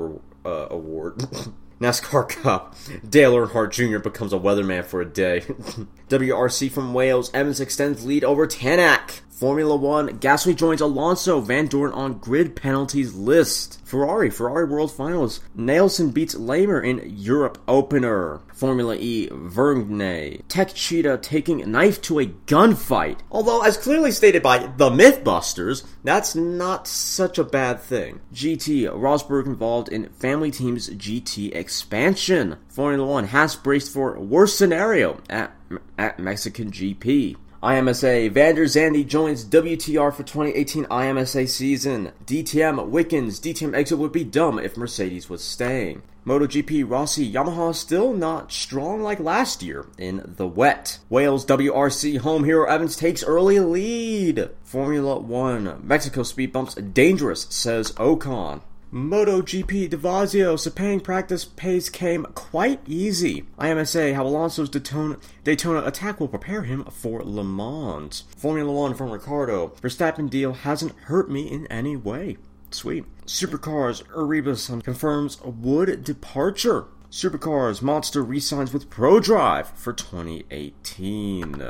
uh, 0.47 0.69
award. 0.71 1.21
NASCAR 1.85 2.27
Cup. 2.29 2.75
Dale 3.09 3.35
Earnhardt 3.35 3.71
Jr. 3.73 3.99
becomes 3.99 4.33
a 4.33 4.39
weatherman 4.39 4.85
for 4.85 5.03
a 5.03 5.05
day. 5.05 5.45
WRC 6.09 6.71
from 6.71 6.95
Wales. 6.95 7.31
Evans 7.33 7.61
extends 7.61 8.05
lead 8.05 8.25
over 8.25 8.47
Tanak. 8.47 9.21
Formula 9.35 9.75
One, 9.75 10.21
Gasly 10.21 10.55
joins 10.55 10.81
Alonso, 10.81 11.41
Vandoorne 11.41 11.95
on 11.95 12.19
grid 12.19 12.55
penalties 12.55 13.15
list. 13.15 13.81
Ferrari, 13.85 14.31
Ferrari 14.31 14.65
World 14.65 14.93
Finals, 14.93 15.41
Nelson 15.55 16.11
beats 16.11 16.37
Lamer 16.37 16.81
in 16.81 17.03
Europe 17.17 17.59
opener. 17.67 18.41
Formula 18.53 18.97
E, 18.97 19.29
Vergne, 19.33 20.43
Techeetah 20.49 21.21
taking 21.21 21.71
knife 21.71 22.01
to 22.03 22.21
a 22.21 22.27
gunfight. 22.47 23.19
Although, 23.31 23.63
as 23.63 23.77
clearly 23.77 24.13
stated 24.13 24.43
by 24.43 24.59
the 24.77 24.91
Mythbusters, 24.91 25.85
that's 26.05 26.37
not 26.37 26.87
such 26.87 27.37
a 27.37 27.45
bad 27.45 27.81
thing. 27.81 28.21
GT, 28.33 28.89
Rosberg 28.89 29.47
involved 29.47 29.89
in 29.89 30.09
Family 30.11 30.53
Team's 30.53 30.89
GT 30.91 31.55
expansion. 31.55 32.57
Formula 32.69 33.07
One, 33.07 33.25
has 33.25 33.57
braced 33.57 33.93
for 33.93 34.19
worst 34.19 34.57
scenario 34.57 35.21
at, 35.29 35.53
at 35.99 36.19
Mexican 36.19 36.71
GP. 36.71 37.37
IMSA, 37.63 38.31
Vander 38.31 38.65
Zande 38.65 39.07
joins 39.07 39.43
WTR 39.47 40.13
for 40.13 40.23
2018 40.23 40.85
IMSA 40.85 41.49
season. 41.49 42.13
DTM, 42.27 42.89
Wickens, 42.89 43.41
DTM 43.41 43.75
exit 43.75 43.99
would 43.99 44.13
be 44.13 44.23
dumb 44.23 44.59
if 44.59 44.77
Mercedes 44.77 45.31
was 45.31 45.43
staying. 45.43 46.03
MotoGP, 46.27 46.89
Rossi, 46.89 47.31
Yamaha 47.33 47.75
still 47.75 48.13
not 48.13 48.53
strong 48.53 49.03
like 49.03 49.19
last 49.19 49.63
year 49.63 49.87
in 49.97 50.35
the 50.37 50.47
wet. 50.47 50.99
Wales 51.09 51.47
WRC, 51.47 52.19
home 52.19 52.45
hero 52.45 52.69
Evans 52.69 52.97
takes 52.97 53.25
early 53.25 53.59
lead. 53.61 54.51
Formula 54.63 55.19
1, 55.19 55.81
Mexico 55.83 56.23
speed 56.23 56.53
bumps 56.53 56.75
dangerous, 56.75 57.47
says 57.49 57.93
Ocon. 57.93 58.61
MotoGP 58.95 59.91
DeVazio 59.91 60.55
Sepang 60.55 61.03
practice 61.03 61.45
pace 61.45 61.89
came 61.89 62.27
quite 62.37 62.79
easy. 62.87 63.43
IMSA 63.59 64.15
how 64.15 64.25
Alonso's 64.25 64.71
Daytona, 64.71 65.17
Daytona 65.43 65.85
attack 65.85 66.21
will 66.21 66.29
prepare 66.29 66.63
him 66.63 66.85
for 66.85 67.25
Le 67.25 67.43
Mans. 67.43 68.23
Formula 68.37 68.71
One 68.71 68.95
from 68.95 69.11
Ricciardo 69.11 69.73
Verstappen 69.83 70.31
deal 70.31 70.53
hasn't 70.53 70.97
hurt 71.07 71.29
me 71.29 71.51
in 71.51 71.67
any 71.67 71.97
way. 71.97 72.37
Sweet. 72.71 73.05
Supercars 73.27 74.05
Erebus 74.17 74.69
confirms 74.85 75.41
Wood 75.43 76.05
departure. 76.05 76.85
Supercars 77.11 77.83
Mostert 77.83 78.29
resigns 78.29 78.73
with 78.73 78.91
ProDrive 78.91 79.67
for 79.75 79.93
2018. 79.93 81.67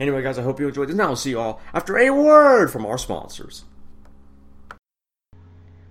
Anyway, 0.00 0.22
guys, 0.22 0.38
I 0.38 0.42
hope 0.42 0.58
you 0.58 0.66
enjoyed 0.66 0.88
this. 0.88 0.96
Now, 0.96 1.06
we'll 1.06 1.16
see 1.16 1.30
you 1.30 1.38
all 1.38 1.60
after 1.72 1.96
a 1.96 2.10
word 2.10 2.72
from 2.72 2.84
our 2.84 2.98
sponsors. 2.98 3.62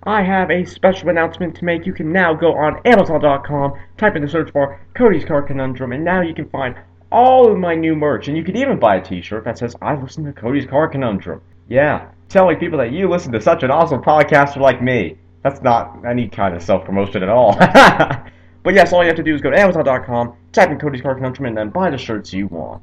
I 0.03 0.23
have 0.23 0.51
a 0.51 0.65
special 0.65 1.09
announcement 1.09 1.55
to 1.55 1.65
make. 1.65 1.85
You 1.85 1.93
can 1.93 2.11
now 2.11 2.33
go 2.33 2.53
on 2.53 2.79
Amazon.com, 2.85 3.73
type 3.97 4.15
in 4.15 4.21
the 4.21 4.29
search 4.29 4.53
bar 4.53 4.79
Cody's 4.93 5.25
Car 5.25 5.41
Conundrum, 5.41 5.91
and 5.91 6.05
now 6.05 6.21
you 6.21 6.33
can 6.33 6.49
find 6.49 6.75
all 7.11 7.51
of 7.51 7.57
my 7.57 7.75
new 7.75 7.95
merch. 7.95 8.27
And 8.27 8.37
you 8.37 8.43
can 8.43 8.55
even 8.55 8.79
buy 8.79 8.97
a 8.97 9.01
t 9.01 9.21
shirt 9.21 9.45
that 9.45 9.57
says, 9.57 9.75
I 9.81 9.95
listen 9.95 10.23
to 10.25 10.33
Cody's 10.33 10.65
Car 10.65 10.87
Conundrum. 10.87 11.41
Yeah, 11.67 12.09
telling 12.29 12.57
people 12.57 12.77
that 12.79 12.91
you 12.91 13.09
listen 13.09 13.31
to 13.33 13.41
such 13.41 13.63
an 13.63 13.71
awesome 13.71 14.01
podcaster 14.01 14.57
like 14.57 14.81
me. 14.81 15.17
That's 15.43 15.61
not 15.61 16.05
any 16.05 16.27
kind 16.27 16.55
of 16.55 16.61
self 16.61 16.85
promotion 16.85 17.23
at 17.23 17.29
all. 17.29 17.55
but 18.63 18.73
yes, 18.73 18.93
all 18.93 19.01
you 19.01 19.07
have 19.07 19.17
to 19.17 19.23
do 19.23 19.33
is 19.33 19.41
go 19.41 19.49
to 19.49 19.59
Amazon.com, 19.59 20.35
type 20.51 20.69
in 20.69 20.79
Cody's 20.79 21.01
Car 21.01 21.15
Conundrum, 21.15 21.47
and 21.47 21.57
then 21.57 21.69
buy 21.69 21.89
the 21.89 21.97
shirts 21.97 22.33
you 22.33 22.47
want. 22.47 22.81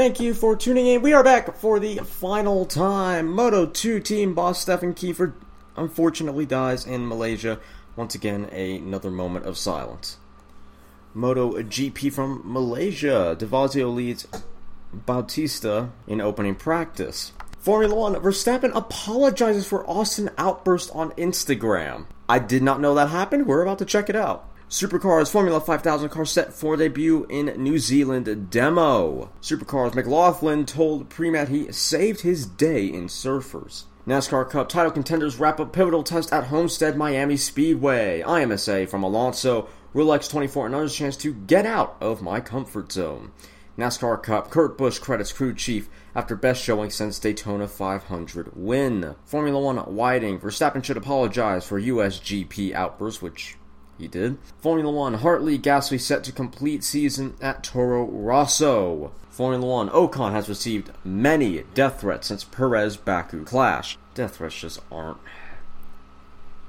Thank 0.00 0.18
you 0.18 0.32
for 0.32 0.56
tuning 0.56 0.86
in. 0.86 1.02
We 1.02 1.12
are 1.12 1.22
back 1.22 1.54
for 1.56 1.78
the 1.78 1.96
final 1.98 2.64
time. 2.64 3.30
Moto 3.30 3.66
2 3.66 4.00
team 4.00 4.32
boss 4.32 4.58
Stefan 4.58 4.94
Kiefer 4.94 5.34
unfortunately 5.76 6.46
dies 6.46 6.86
in 6.86 7.06
Malaysia. 7.06 7.60
Once 7.96 8.14
again, 8.14 8.46
another 8.46 9.10
moment 9.10 9.44
of 9.44 9.58
silence. 9.58 10.16
Moto 11.12 11.52
GP 11.52 12.10
from 12.14 12.40
Malaysia. 12.50 13.36
Devazio 13.38 13.94
leads 13.94 14.26
Bautista 14.90 15.90
in 16.06 16.22
opening 16.22 16.54
practice. 16.54 17.32
Formula 17.58 17.94
One, 17.94 18.14
Verstappen 18.14 18.74
apologizes 18.74 19.68
for 19.68 19.86
Austin 19.86 20.30
outburst 20.38 20.90
on 20.94 21.10
Instagram. 21.12 22.06
I 22.26 22.38
did 22.38 22.62
not 22.62 22.80
know 22.80 22.94
that 22.94 23.10
happened. 23.10 23.46
We're 23.46 23.60
about 23.60 23.80
to 23.80 23.84
check 23.84 24.08
it 24.08 24.16
out. 24.16 24.49
Supercars 24.70 25.32
Formula 25.32 25.60
5000 25.60 26.10
car 26.10 26.24
set 26.24 26.52
for 26.52 26.76
debut 26.76 27.26
in 27.28 27.46
New 27.60 27.76
Zealand 27.80 28.50
demo. 28.50 29.32
Supercars 29.42 29.96
McLaughlin 29.96 30.64
told 30.64 31.10
Premat 31.10 31.48
he 31.48 31.72
saved 31.72 32.20
his 32.20 32.46
day 32.46 32.84
in 32.84 33.08
surfers. 33.08 33.86
NASCAR 34.06 34.48
Cup 34.48 34.68
title 34.68 34.92
contenders 34.92 35.40
wrap 35.40 35.58
up 35.58 35.72
pivotal 35.72 36.04
test 36.04 36.32
at 36.32 36.44
Homestead 36.44 36.96
Miami 36.96 37.36
Speedway. 37.36 38.22
IMSA 38.24 38.88
from 38.88 39.02
Alonso, 39.02 39.68
Rolex 39.92 40.30
24, 40.30 40.68
another 40.68 40.88
chance 40.88 41.16
to 41.16 41.34
get 41.34 41.66
out 41.66 41.96
of 42.00 42.22
my 42.22 42.38
comfort 42.38 42.92
zone. 42.92 43.32
NASCAR 43.76 44.22
Cup, 44.22 44.50
Kurt 44.50 44.78
Busch 44.78 45.00
credits 45.00 45.32
crew 45.32 45.52
chief 45.52 45.90
after 46.14 46.36
best 46.36 46.62
showing 46.62 46.90
since 46.90 47.18
Daytona 47.18 47.66
500 47.66 48.52
win. 48.54 49.16
Formula 49.24 49.58
One 49.58 49.78
Whiting, 49.78 50.38
Verstappen 50.38 50.84
should 50.84 50.96
apologize 50.96 51.66
for 51.66 51.80
USGP 51.80 52.72
outburst, 52.72 53.20
which 53.20 53.56
he 54.00 54.08
did. 54.08 54.38
Formula 54.60 54.90
One 54.90 55.14
Hartley 55.14 55.58
Gasly 55.58 56.00
set 56.00 56.24
to 56.24 56.32
complete 56.32 56.82
season 56.82 57.34
at 57.40 57.62
Toro 57.62 58.04
Rosso. 58.04 59.12
Formula 59.30 59.64
One 59.64 59.88
Ocon 59.90 60.32
has 60.32 60.48
received 60.48 60.90
many 61.04 61.62
death 61.74 62.00
threats 62.00 62.28
since 62.28 62.44
Perez 62.44 62.96
Baku 62.96 63.44
clash. 63.44 63.96
Death 64.14 64.36
threats 64.36 64.60
just 64.60 64.80
aren't. 64.90 65.18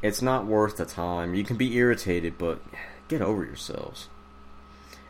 It's 0.01 0.21
not 0.21 0.45
worth 0.45 0.77
the 0.77 0.85
time. 0.85 1.35
You 1.35 1.43
can 1.43 1.57
be 1.57 1.75
irritated, 1.75 2.37
but 2.37 2.61
get 3.07 3.21
over 3.21 3.43
yourselves. 3.43 4.09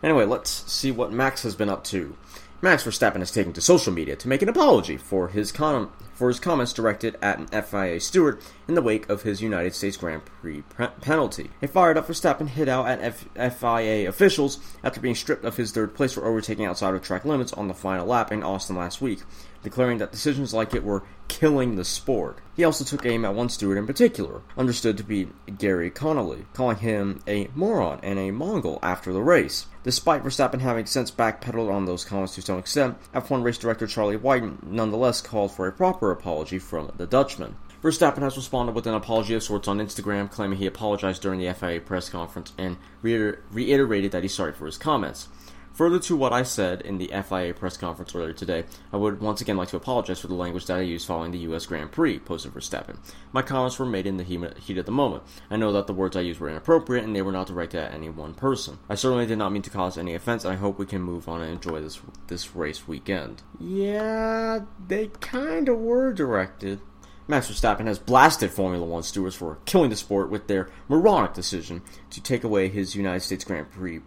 Anyway, 0.04 0.26
let's 0.26 0.50
see 0.72 0.92
what 0.92 1.12
Max 1.12 1.44
has 1.44 1.56
been 1.56 1.70
up 1.70 1.84
to. 1.86 2.16
Max 2.64 2.84
Verstappen 2.84 3.20
has 3.20 3.32
taken 3.32 3.54
to 3.54 3.62
social 3.62 3.92
media 3.92 4.16
to 4.16 4.28
make 4.28 4.44
an 4.44 4.50
apology 4.50 4.96
for 4.96 5.30
his 5.30 5.52
for 5.52 6.28
his 6.28 6.40
comments 6.40 6.74
directed 6.74 7.18
at 7.20 7.40
an 7.40 7.48
FIA 7.48 8.00
steward 8.00 8.40
in 8.68 8.76
the 8.76 8.84
wake 8.84 9.10
of 9.10 9.24
his 9.24 9.42
United 9.42 9.74
States 9.74 9.98
Grand 9.98 10.24
Prix 10.26 10.62
pre- 10.70 10.88
penalty. 11.02 11.50
A 11.64 11.68
fired 11.68 11.98
up 11.98 12.08
Verstappen 12.08 12.48
hit 12.48 12.70
out 12.70 12.88
at 12.88 13.02
F- 13.02 13.58
FIA 13.58 14.08
officials 14.08 14.60
after 14.84 15.02
being 15.02 15.16
stripped 15.16 15.44
of 15.44 15.58
his 15.58 15.72
third 15.72 15.96
place 15.96 16.14
for 16.14 16.24
overtaking 16.24 16.66
outside 16.66 16.94
of 16.94 17.02
track 17.02 17.26
limits 17.26 17.52
on 17.54 17.68
the 17.68 17.74
final 17.74 18.06
lap 18.06 18.32
in 18.32 18.44
Austin 18.44 18.76
last 18.76 19.02
week 19.02 19.22
declaring 19.64 19.98
that 20.00 20.12
decisions 20.12 20.54
like 20.54 20.74
it 20.74 20.84
were 20.84 21.04
killing 21.28 21.76
the 21.76 21.86
sport. 21.86 22.40
He 22.56 22.64
also 22.64 22.84
took 22.84 23.06
aim 23.06 23.24
at 23.26 23.34
one 23.34 23.50
steward 23.50 23.78
in 23.78 23.88
particular, 23.88 24.42
understood 24.58 24.98
to 24.98 25.04
be 25.04 25.30
Gary 25.58 25.90
Connolly, 25.90 26.46
calling 26.54 26.78
him 26.78 27.22
a 27.28 27.48
moron 27.56 28.00
and 28.04 28.20
a 28.20 28.32
Mongol 28.32 28.80
after 28.84 29.14
the 29.14 29.22
race. 29.22 29.68
Despite 29.84 30.24
Verstappen 30.24 30.60
having 30.60 30.86
since 30.86 31.10
backpedaled 31.10 31.72
on 31.72 31.86
those 31.86 32.06
comments 32.06 32.36
to 32.36 32.42
some 32.42 32.60
extent, 32.60 32.98
F1 33.14 33.44
race 33.44 33.58
director 33.58 33.88
Charlie 33.88 34.18
White 34.18 34.64
nonetheless 34.64 35.22
called 35.22 35.52
for 35.52 35.68
a 35.68 35.72
proper 35.72 36.12
apology 36.12 36.60
from 36.60 36.92
the 36.98 37.08
Dutchman. 37.08 37.56
Verstappen 37.82 38.20
has 38.20 38.38
responded 38.38 38.76
with 38.76 38.86
an 38.86 38.94
apology 38.94 39.34
of 39.34 39.42
sorts 39.42 39.68
on 39.68 39.80
Instagram, 39.80 40.30
claiming 40.30 40.60
he 40.60 40.68
apologized 40.68 41.24
during 41.24 41.40
the 41.40 41.52
FIA 41.52 41.82
press 41.82 42.10
conference 42.10 42.54
and 42.56 42.78
reiter- 43.02 43.42
reiterated 43.52 44.12
that 44.12 44.22
he's 44.22 44.36
sorry 44.36 44.54
for 44.54 44.68
his 44.68 44.78
comments. 44.78 45.30
Further 45.74 46.00
to 46.00 46.18
what 46.18 46.34
I 46.34 46.44
said 46.44 46.82
in 46.82 46.98
the 46.98 47.08
FIA 47.08 47.54
press 47.54 47.78
conference 47.78 48.14
earlier 48.14 48.34
today, 48.34 48.66
I 48.92 48.98
would 48.98 49.22
once 49.22 49.40
again 49.40 49.56
like 49.56 49.70
to 49.70 49.78
apologize 49.78 50.20
for 50.20 50.28
the 50.28 50.34
language 50.34 50.66
that 50.66 50.78
I 50.78 50.82
used 50.82 51.08
following 51.08 51.32
the 51.32 51.40
U.S. 51.40 51.66
Grand 51.66 51.92
Prix, 51.92 52.20
posted 52.20 52.54
Verstappen. 52.54 52.98
My 53.32 53.42
comments 53.42 53.80
were 53.80 53.86
made 53.86 54.06
in 54.06 54.18
the 54.18 54.24
heat 54.24 54.78
of 54.78 54.86
the 54.86 54.92
moment. 54.92 55.24
I 55.50 55.56
know 55.56 55.72
that 55.72 55.88
the 55.88 55.94
words 55.94 56.18
I 56.18 56.22
used 56.22 56.42
were 56.42 56.50
inappropriate 56.50 57.06
and 57.06 57.16
they 57.16 57.22
were 57.22 57.32
not 57.32 57.48
directed 57.48 57.80
at 57.80 57.94
any 57.94 58.10
one 58.10 58.34
person. 58.34 58.80
I 58.90 58.96
certainly 58.96 59.26
did 59.26 59.38
not 59.38 59.54
mean 59.54 59.62
to 59.62 59.70
cause 59.70 59.98
any 59.98 60.14
offense, 60.14 60.44
and 60.44 60.54
I 60.54 60.58
hope 60.58 60.78
we 60.78 60.86
can 60.86 61.02
move 61.02 61.30
on 61.30 61.42
and 61.42 61.54
enjoy 61.54 61.80
this 61.80 62.02
this 62.28 62.54
race 62.54 62.88
weekend. 62.88 63.42
Yeah, 63.60 64.60
they 64.88 65.10
kinda 65.22 65.74
were 65.74 66.12
directed. 66.12 66.82
Max 67.28 67.50
Verstappen 67.50 67.86
has 67.86 67.98
blasted 67.98 68.52
Formula 68.52 68.86
One 68.86 69.04
stewards 69.04 69.36
for 69.36 69.60
killing 69.66 69.90
the 69.90 69.96
sport 69.96 70.30
with 70.30 70.48
their 70.48 70.70
moronic 70.90 71.34
decision 71.34 71.82
to 72.10 72.22
take 72.22 72.44
away 72.44 72.68
his 72.68 72.94
United 72.94 73.22
States 73.22 73.46
Grand 73.46 73.72
Prix 73.72 74.02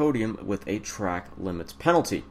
podium 0.00 0.38
with 0.42 0.66
a 0.66 0.78
track 0.78 1.28
limits 1.36 1.74
penalty. 1.74 2.24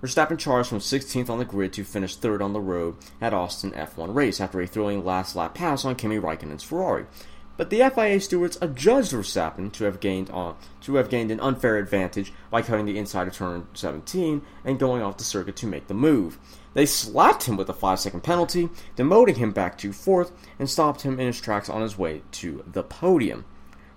Verstappen 0.00 0.38
charged 0.38 0.70
from 0.70 0.78
16th 0.78 1.28
on 1.28 1.38
the 1.38 1.44
grid 1.44 1.70
to 1.74 1.84
finish 1.84 2.16
third 2.16 2.40
on 2.40 2.54
the 2.54 2.60
road 2.60 2.96
at 3.20 3.34
Austin 3.34 3.72
F1 3.72 4.14
race 4.14 4.40
after 4.40 4.58
a 4.58 4.66
thrilling 4.66 5.04
last 5.04 5.36
lap 5.36 5.54
pass 5.54 5.84
on 5.84 5.94
Kimi 5.96 6.18
Raikkonen's 6.18 6.62
Ferrari. 6.62 7.04
But 7.58 7.68
the 7.68 7.86
FIA 7.94 8.22
stewards 8.22 8.56
adjudged 8.62 9.12
Verstappen 9.12 9.70
to 9.72 9.84
have 9.84 10.00
gained 10.00 10.28
to 10.28 10.94
have 10.94 11.10
gained 11.10 11.30
an 11.30 11.40
unfair 11.40 11.76
advantage 11.76 12.32
by 12.50 12.62
cutting 12.62 12.86
the 12.86 12.96
inside 12.96 13.28
of 13.28 13.34
turn 13.34 13.66
17 13.74 14.40
and 14.64 14.78
going 14.78 15.02
off 15.02 15.18
the 15.18 15.24
circuit 15.24 15.56
to 15.56 15.66
make 15.66 15.88
the 15.88 15.92
move. 15.92 16.38
They 16.72 16.86
slapped 16.86 17.42
him 17.42 17.58
with 17.58 17.68
a 17.68 17.74
5 17.74 18.00
second 18.00 18.22
penalty, 18.22 18.70
demoting 18.96 19.36
him 19.36 19.52
back 19.52 19.76
to 19.76 19.92
fourth, 19.92 20.32
and 20.58 20.70
stopped 20.70 21.02
him 21.02 21.20
in 21.20 21.26
his 21.26 21.38
tracks 21.38 21.68
on 21.68 21.82
his 21.82 21.98
way 21.98 22.22
to 22.30 22.64
the 22.66 22.82
podium. 22.82 23.44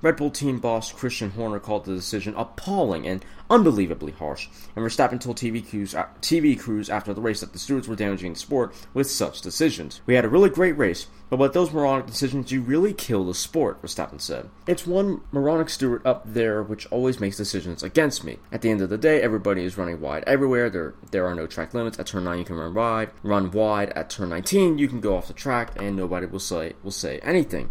Red 0.03 0.17
Bull 0.17 0.31
team 0.31 0.59
boss 0.59 0.91
Christian 0.91 1.31
Horner 1.31 1.61
called 1.61 1.85
the 1.85 1.95
decision 1.95 2.33
appalling 2.35 3.07
and 3.07 3.23
unbelievably 3.49 4.11
harsh, 4.11 4.49
and 4.75 4.83
Verstappen 4.83 5.17
told 5.17 5.37
TV 5.37 5.65
crews, 5.65 5.93
TV 5.93 6.59
crews 6.59 6.89
after 6.89 7.13
the 7.13 7.21
race 7.21 7.39
that 7.39 7.53
the 7.53 7.59
stewards 7.59 7.87
were 7.87 7.95
damaging 7.95 8.33
the 8.33 8.39
sport 8.39 8.75
with 8.93 9.09
such 9.09 9.39
decisions. 9.39 10.01
We 10.05 10.15
had 10.15 10.25
a 10.25 10.29
really 10.29 10.49
great 10.49 10.77
race, 10.77 11.07
but 11.29 11.39
with 11.39 11.53
those 11.53 11.71
moronic 11.71 12.05
decisions, 12.05 12.51
you 12.51 12.61
really 12.61 12.91
kill 12.91 13.23
the 13.23 13.33
sport, 13.33 13.81
Verstappen 13.81 14.19
said. 14.19 14.49
It's 14.67 14.85
one 14.85 15.21
moronic 15.31 15.69
steward 15.69 16.05
up 16.05 16.23
there 16.25 16.61
which 16.61 16.85
always 16.87 17.21
makes 17.21 17.37
decisions 17.37 17.81
against 17.81 18.25
me. 18.25 18.39
At 18.51 18.61
the 18.61 18.71
end 18.71 18.81
of 18.81 18.89
the 18.89 18.97
day, 18.97 19.21
everybody 19.21 19.63
is 19.63 19.77
running 19.77 20.01
wide 20.01 20.25
everywhere. 20.27 20.69
There, 20.69 20.95
there 21.11 21.25
are 21.25 21.33
no 21.33 21.47
track 21.47 21.73
limits. 21.73 21.97
At 21.97 22.07
turn 22.07 22.25
9, 22.25 22.39
you 22.39 22.43
can 22.43 22.57
run 22.57 22.73
wide. 22.73 23.11
Run 23.23 23.51
wide. 23.51 23.91
At 23.91 24.09
turn 24.09 24.29
19, 24.29 24.79
you 24.79 24.89
can 24.89 24.99
go 24.99 25.15
off 25.15 25.27
the 25.27 25.33
track, 25.33 25.71
and 25.77 25.95
nobody 25.95 26.25
will 26.25 26.39
say 26.39 26.73
will 26.83 26.91
say 26.91 27.19
anything. 27.19 27.69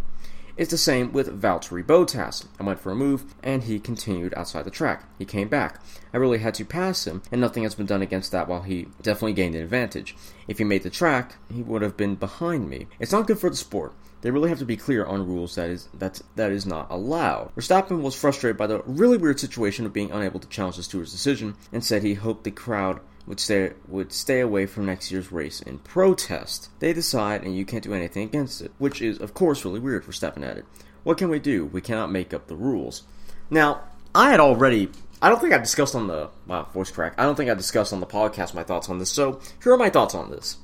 It's 0.55 0.71
the 0.71 0.77
same 0.77 1.13
with 1.13 1.41
Valtteri 1.41 1.83
Bottas. 1.83 2.45
I 2.61 2.65
went 2.65 2.79
for 2.79 2.93
a 2.93 2.95
move, 2.95 3.25
and 3.43 3.65
he 3.65 3.81
continued 3.81 4.35
outside 4.37 4.65
the 4.67 4.71
track. 4.71 5.05
He 5.19 5.25
came 5.25 5.49
back. 5.49 5.81
I 6.13 6.19
really 6.19 6.39
had 6.39 6.53
to 6.55 6.65
pass 6.65 7.07
him, 7.07 7.23
and 7.33 7.41
nothing 7.41 7.63
has 7.63 7.75
been 7.75 7.87
done 7.87 8.03
against 8.03 8.33
that 8.33 8.49
while 8.49 8.61
he 8.61 8.89
definitely 9.01 9.33
gained 9.33 9.55
an 9.55 9.63
advantage. 9.63 10.15
If 10.47 10.59
he 10.59 10.65
made 10.65 10.83
the 10.83 10.91
track, 10.91 11.37
he 11.51 11.63
would 11.63 11.81
have 11.81 11.97
been 11.97 12.17
behind 12.17 12.69
me. 12.69 12.87
It's 13.01 13.13
not 13.13 13.27
good 13.27 13.39
for 13.39 13.49
the 13.49 13.57
sport. 13.57 13.95
They 14.21 14.31
really 14.31 14.51
have 14.51 14.59
to 14.59 14.67
be 14.67 14.77
clear 14.77 15.05
on 15.05 15.27
rules 15.27 15.55
that 15.57 15.71
is 15.71 15.89
that 15.95 16.21
that 16.37 16.53
is 16.53 16.67
not 16.67 16.91
allowed. 16.91 17.51
Verstappen 17.57 18.03
was 18.03 18.15
frustrated 18.15 18.57
by 18.57 18.69
the 18.69 18.83
really 18.87 19.17
weird 19.17 19.41
situation 19.41 19.85
of 19.85 19.93
being 19.93 20.13
unable 20.13 20.39
to 20.39 20.49
challenge 20.49 20.77
the 20.77 20.83
steward's 20.83 21.11
decision 21.11 21.57
and 21.73 21.85
said 21.85 22.03
he 22.03 22.15
hoped 22.15 22.45
the 22.45 22.53
crowd 22.53 23.01
would 23.27 23.41
stay 23.41 23.73
would 23.89 24.13
stay 24.13 24.41
away 24.41 24.67
from 24.67 24.87
next 24.87 25.11
year's 25.11 25.33
race 25.33 25.61
in 25.61 25.79
protest. 25.79 26.69
They 26.81 26.93
decide, 26.93 27.43
and 27.43 27.57
you 27.57 27.65
can't 27.65 27.85
do 27.85 27.95
anything 27.95 28.25
against 28.25 28.61
it, 28.61 28.73
which 28.79 29.01
is 29.01 29.19
of 29.19 29.35
course 29.35 29.65
really 29.65 29.81
weird 29.81 30.05
for 30.05 30.13
stepping 30.13 30.45
at 30.45 30.57
it. 30.57 30.65
What 31.05 31.19
can 31.19 31.29
we 31.29 31.39
do? 31.39 31.67
We 31.67 31.81
cannot 31.81 32.11
make 32.11 32.33
up 32.33 32.47
the 32.47 32.57
rules. 32.57 33.03
Now, 33.51 33.83
I 34.15 34.31
had 34.31 34.41
already. 34.41 34.91
I 35.21 35.29
don't 35.29 35.41
think 35.41 35.53
I 35.53 35.59
discussed 35.59 35.95
on 35.95 36.09
the 36.09 36.31
wow 36.47 36.65
voice 36.65 36.91
crack. 36.91 37.15
I 37.17 37.25
don't 37.25 37.37
think 37.37 37.51
I 37.51 37.55
discussed 37.55 37.93
on 37.93 38.01
the 38.01 38.07
podcast 38.07 38.55
my 38.55 38.65
thoughts 38.65 38.89
on 38.89 38.99
this. 38.99 39.11
So 39.11 39.41
here 39.63 39.73
are 39.73 39.79
my 39.79 39.91
thoughts 39.91 40.15
on 40.15 40.31
this. 40.31 40.57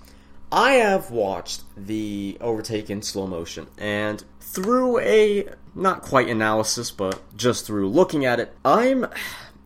I 0.50 0.72
have 0.72 1.10
watched 1.10 1.62
the 1.76 2.38
overtake 2.40 2.88
in 2.88 3.02
slow 3.02 3.26
motion, 3.26 3.66
and 3.76 4.24
through 4.40 4.98
a 5.00 5.46
not 5.74 6.02
quite 6.02 6.28
analysis, 6.28 6.90
but 6.90 7.20
just 7.36 7.66
through 7.66 7.88
looking 7.90 8.24
at 8.24 8.40
it, 8.40 8.56
I'm 8.64 9.06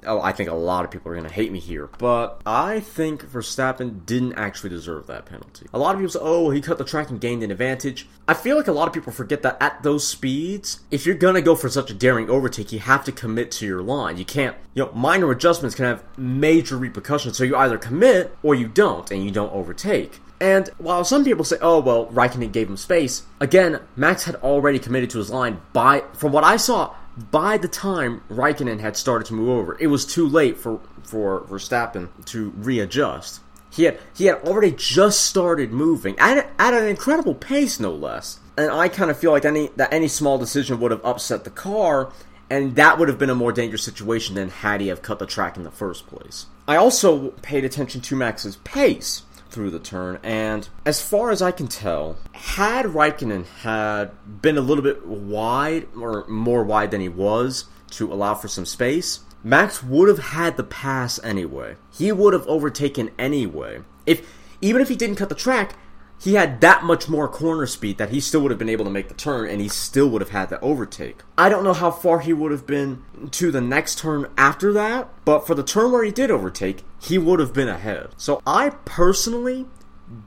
oh, 0.06 0.20
I 0.20 0.32
think 0.32 0.48
a 0.48 0.54
lot 0.54 0.84
of 0.84 0.90
people 0.90 1.10
are 1.10 1.14
going 1.14 1.26
to 1.26 1.32
hate 1.32 1.52
me 1.52 1.58
here, 1.58 1.88
but 1.98 2.40
I 2.44 2.80
think 2.80 3.24
Verstappen 3.24 4.04
didn't 4.06 4.34
actually 4.34 4.70
deserve 4.70 5.06
that 5.06 5.26
penalty. 5.26 5.66
A 5.72 5.78
lot 5.78 5.94
of 5.94 6.00
people 6.00 6.12
say, 6.12 6.20
oh, 6.22 6.50
he 6.50 6.60
cut 6.60 6.78
the 6.78 6.84
track 6.84 7.10
and 7.10 7.20
gained 7.20 7.42
an 7.42 7.50
advantage. 7.50 8.08
I 8.26 8.34
feel 8.34 8.56
like 8.56 8.68
a 8.68 8.72
lot 8.72 8.88
of 8.88 8.94
people 8.94 9.12
forget 9.12 9.42
that 9.42 9.56
at 9.60 9.82
those 9.82 10.06
speeds, 10.06 10.80
if 10.90 11.06
you're 11.06 11.14
going 11.14 11.34
to 11.34 11.42
go 11.42 11.54
for 11.54 11.68
such 11.68 11.90
a 11.90 11.94
daring 11.94 12.30
overtake, 12.30 12.72
you 12.72 12.78
have 12.78 13.04
to 13.04 13.12
commit 13.12 13.50
to 13.52 13.66
your 13.66 13.82
line. 13.82 14.16
You 14.16 14.24
can't, 14.24 14.56
you 14.74 14.84
know, 14.84 14.92
minor 14.92 15.30
adjustments 15.30 15.74
can 15.74 15.84
have 15.84 16.04
major 16.16 16.76
repercussions, 16.76 17.36
so 17.36 17.44
you 17.44 17.56
either 17.56 17.78
commit 17.78 18.36
or 18.42 18.54
you 18.54 18.68
don't, 18.68 19.10
and 19.10 19.24
you 19.24 19.30
don't 19.30 19.52
overtake. 19.52 20.20
And 20.40 20.68
while 20.78 21.04
some 21.04 21.24
people 21.24 21.44
say, 21.44 21.56
oh, 21.62 21.78
well, 21.78 22.06
Raikkonen 22.06 22.50
gave 22.50 22.68
him 22.68 22.76
space, 22.76 23.22
again, 23.38 23.80
Max 23.94 24.24
had 24.24 24.34
already 24.36 24.80
committed 24.80 25.10
to 25.10 25.18
his 25.18 25.30
line 25.30 25.60
by, 25.72 26.02
from 26.14 26.32
what 26.32 26.42
I 26.42 26.56
saw, 26.56 26.96
by 27.16 27.58
the 27.58 27.68
time 27.68 28.22
Raikkonen 28.30 28.80
had 28.80 28.96
started 28.96 29.26
to 29.26 29.34
move 29.34 29.48
over, 29.48 29.76
it 29.78 29.88
was 29.88 30.06
too 30.06 30.26
late 30.26 30.56
for 30.56 30.80
for 31.02 31.42
Verstappen 31.42 32.08
to 32.26 32.50
readjust. 32.56 33.40
He 33.70 33.84
had 33.84 33.98
he 34.14 34.26
had 34.26 34.36
already 34.36 34.72
just 34.72 35.22
started 35.22 35.72
moving 35.72 36.18
at, 36.18 36.50
at 36.58 36.74
an 36.74 36.86
incredible 36.86 37.34
pace, 37.34 37.80
no 37.80 37.92
less. 37.92 38.38
And 38.56 38.70
I 38.70 38.88
kind 38.88 39.10
of 39.10 39.18
feel 39.18 39.32
like 39.32 39.44
any 39.44 39.68
that 39.76 39.92
any 39.92 40.08
small 40.08 40.38
decision 40.38 40.80
would 40.80 40.90
have 40.90 41.04
upset 41.04 41.44
the 41.44 41.50
car, 41.50 42.12
and 42.50 42.76
that 42.76 42.98
would 42.98 43.08
have 43.08 43.18
been 43.18 43.30
a 43.30 43.34
more 43.34 43.52
dangerous 43.52 43.82
situation 43.82 44.34
than 44.34 44.50
had 44.50 44.80
he 44.80 44.88
have 44.88 45.02
cut 45.02 45.18
the 45.18 45.26
track 45.26 45.56
in 45.56 45.64
the 45.64 45.70
first 45.70 46.06
place. 46.06 46.46
I 46.68 46.76
also 46.76 47.30
paid 47.42 47.64
attention 47.64 48.00
to 48.02 48.16
Max's 48.16 48.56
pace 48.56 49.22
through 49.52 49.70
the 49.70 49.78
turn, 49.78 50.18
and 50.22 50.68
as 50.84 51.00
far 51.00 51.30
as 51.30 51.42
I 51.42 51.50
can 51.50 51.68
tell, 51.68 52.16
had 52.32 52.86
Raikkonen 52.86 53.46
had 53.60 54.10
been 54.40 54.58
a 54.58 54.62
little 54.62 54.82
bit 54.82 55.06
wide 55.06 55.86
or 55.94 56.26
more 56.26 56.64
wide 56.64 56.90
than 56.90 57.00
he 57.00 57.08
was 57.08 57.66
to 57.90 58.12
allow 58.12 58.34
for 58.34 58.48
some 58.48 58.66
space, 58.66 59.20
Max 59.44 59.82
would 59.82 60.08
have 60.08 60.30
had 60.30 60.56
the 60.56 60.62
pass 60.64 61.22
anyway. 61.22 61.76
He 61.92 62.10
would 62.12 62.32
have 62.32 62.46
overtaken 62.46 63.10
anyway. 63.18 63.80
If 64.06 64.26
even 64.60 64.80
if 64.80 64.88
he 64.88 64.96
didn't 64.96 65.16
cut 65.16 65.28
the 65.28 65.34
track, 65.34 65.74
he 66.22 66.34
had 66.34 66.60
that 66.60 66.84
much 66.84 67.08
more 67.08 67.26
corner 67.26 67.66
speed 67.66 67.98
that 67.98 68.10
he 68.10 68.20
still 68.20 68.42
would 68.42 68.52
have 68.52 68.58
been 68.58 68.68
able 68.68 68.84
to 68.84 68.90
make 68.90 69.08
the 69.08 69.14
turn 69.14 69.50
and 69.50 69.60
he 69.60 69.68
still 69.68 70.08
would 70.08 70.22
have 70.22 70.30
had 70.30 70.50
the 70.50 70.60
overtake. 70.60 71.20
I 71.36 71.48
don't 71.48 71.64
know 71.64 71.72
how 71.72 71.90
far 71.90 72.20
he 72.20 72.32
would 72.32 72.52
have 72.52 72.64
been 72.64 73.02
to 73.32 73.50
the 73.50 73.60
next 73.60 73.98
turn 73.98 74.30
after 74.38 74.72
that, 74.72 75.08
but 75.24 75.46
for 75.46 75.56
the 75.56 75.64
turn 75.64 75.90
where 75.90 76.04
he 76.04 76.12
did 76.12 76.30
overtake, 76.30 76.84
he 77.00 77.18
would 77.18 77.40
have 77.40 77.52
been 77.52 77.68
ahead. 77.68 78.10
So 78.16 78.40
I 78.46 78.70
personally 78.84 79.66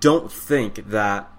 don't 0.02 0.30
think 0.30 0.90
that 0.90 1.32